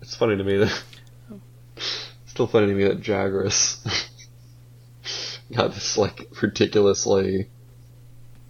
[0.00, 0.82] It's funny to me that.
[2.26, 3.86] Still funny to me that Jagras
[5.52, 7.50] got this like ridiculously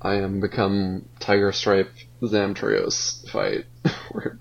[0.01, 1.91] I am become Tiger Stripe
[2.22, 3.64] Zamtrios fight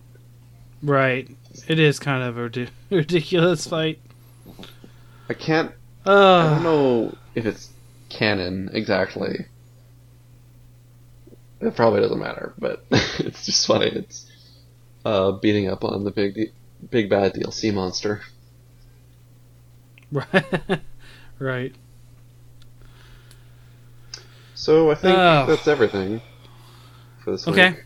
[0.83, 1.27] Right.
[1.67, 3.97] It is kind of a rid- ridiculous fight.
[5.27, 5.71] I can't
[6.05, 7.71] Uh, I don't know if it's
[8.09, 9.47] canon exactly.
[11.61, 12.83] It probably doesn't matter, but
[13.19, 13.87] it's just funny.
[13.87, 14.25] It's
[15.05, 16.51] uh, beating up on the big,
[16.89, 18.21] big bad DLC monster.
[20.11, 20.81] Right.
[21.39, 21.75] right.
[24.55, 25.45] So I think Oh.
[25.47, 26.21] that's everything
[27.23, 27.53] for this week.
[27.57, 27.69] Okay.
[27.71, 27.83] week.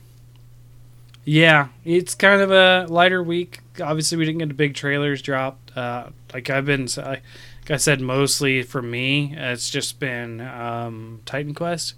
[1.27, 3.59] Yeah, it's kind of a lighter week.
[3.81, 5.75] Obviously, we didn't get the big trailers dropped.
[5.75, 7.23] Uh, like I've been, like
[7.69, 11.95] I said, mostly for me, it's just been um, Titan Quest.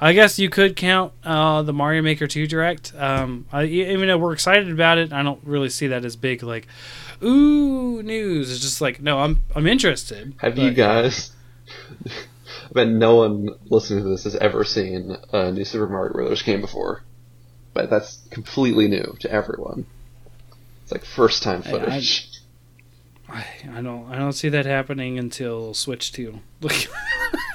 [0.00, 2.92] I guess you could count uh, the Mario Maker 2 Direct.
[2.96, 6.42] Um, I, even though we're excited about it, I don't really see that as big.
[6.42, 6.68] Like,
[7.22, 8.50] ooh, news.
[8.52, 10.34] It's just like, no, I'm I'm interested.
[10.38, 11.32] Have you guys?
[12.06, 16.42] I bet no one listening to this has ever seen a new Super Mario Brothers
[16.42, 17.02] game before,
[17.74, 19.86] but that's completely new to everyone.
[20.82, 22.28] It's like first time I- I- footage.
[23.30, 23.44] I,
[23.74, 26.38] I don't I don't see that happening until Switch 2.
[26.62, 26.88] Like,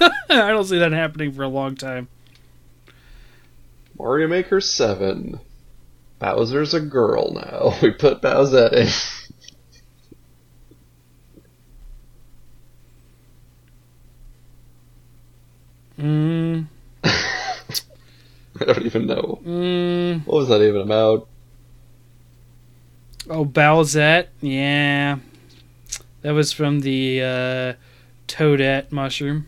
[0.30, 2.06] I don't see that happening for a long time.
[3.98, 5.40] Mario Maker 7.
[6.18, 7.74] Bowser's a girl now.
[7.82, 8.88] We put Bowsette in.
[15.98, 16.66] Mm,
[17.04, 19.40] I don't even know.
[19.44, 21.28] mm, What was that even about?
[23.30, 24.28] oh, Bowsette.
[24.40, 25.18] Yeah.
[26.22, 27.72] That was from the uh,
[28.26, 29.46] Toadette mushroom.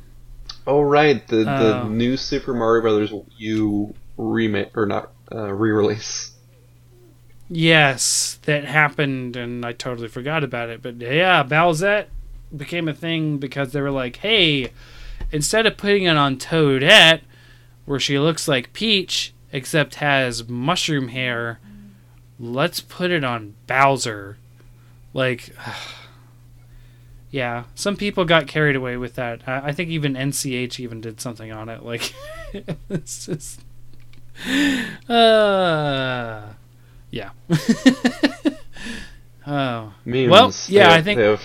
[0.67, 1.89] Oh right, the the Oh.
[1.89, 6.33] new Super Mario Brothers U remake or not uh, re-release.
[7.49, 10.83] Yes, that happened, and I totally forgot about it.
[10.83, 12.07] But yeah, Bowsette
[12.55, 14.73] became a thing because they were like, hey,
[15.31, 17.21] instead of putting it on Toadette,
[17.85, 21.61] where she looks like Peach, except has mushroom hair,
[22.39, 24.39] let's put it on Bowser.
[25.15, 25.55] Like,
[27.31, 29.43] yeah, some people got carried away with that.
[29.47, 31.85] I, I think even NCH even did something on it.
[31.85, 32.13] Like,
[32.91, 33.61] it's just.
[35.09, 36.43] Uh,
[37.11, 37.31] yeah.
[39.47, 39.95] oh.
[40.05, 40.31] Memes.
[40.31, 41.43] Well, yeah, I think- have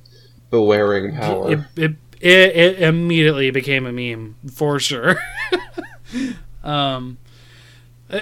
[0.50, 1.52] bewailing power.
[1.52, 5.16] It, it, it, it immediately became a meme for sure.
[6.64, 7.18] um,
[8.10, 8.20] uh,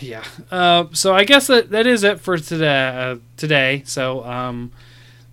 [0.00, 0.24] yeah.
[0.50, 2.88] Uh, so I guess that that is it for today.
[2.88, 3.82] Uh, today.
[3.86, 4.72] So um,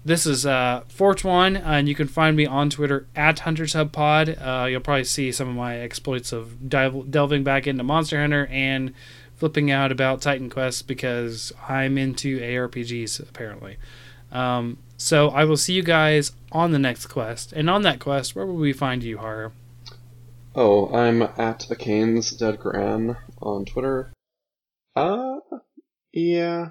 [0.08, 4.30] this is uh, Fortune, and you can find me on Twitter at Hunters Hub Pod.
[4.30, 8.48] Uh, you'll probably see some of my exploits of dive, delving back into Monster Hunter
[8.50, 8.94] and
[9.36, 13.78] flipping out about Titan Quest because I'm into ARPGs apparently.
[14.32, 17.52] Um, so I will see you guys on the next quest.
[17.52, 19.52] And on that quest, where will we find you, Hara?
[20.56, 24.14] Oh, I'm at Akane's Dead Gran on Twitter.
[24.96, 25.40] Uh,
[26.14, 26.70] yeah.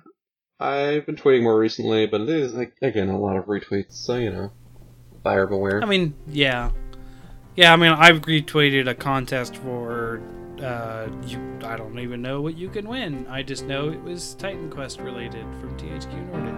[0.58, 4.16] I've been tweeting more recently, but it is, like, again, a lot of retweets, so,
[4.16, 4.52] you know.
[5.22, 5.82] Buyer beware.
[5.82, 6.70] I mean, yeah,
[7.56, 7.72] yeah.
[7.72, 10.22] I mean, I've retweeted a contest for.
[10.62, 13.26] Uh, you, I don't even know what you can win.
[13.28, 16.54] I just know it was Titan Quest related from THQ Nordic.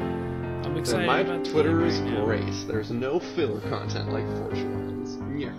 [0.00, 2.24] And I'm Then excited my about Twitter game is right now.
[2.24, 2.66] great.
[2.66, 5.18] There's no filler content like Fortune's.
[5.40, 5.52] Yeah.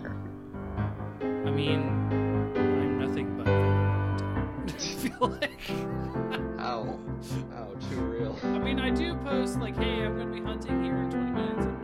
[1.21, 1.79] I mean,
[2.57, 3.47] I'm nothing but.
[4.75, 6.41] I feel like.
[6.61, 6.99] Ow.
[7.55, 8.37] Ow, too real.
[8.43, 11.31] I mean, I do post like, "Hey, I'm going to be hunting here in 20
[11.31, 11.80] minutes."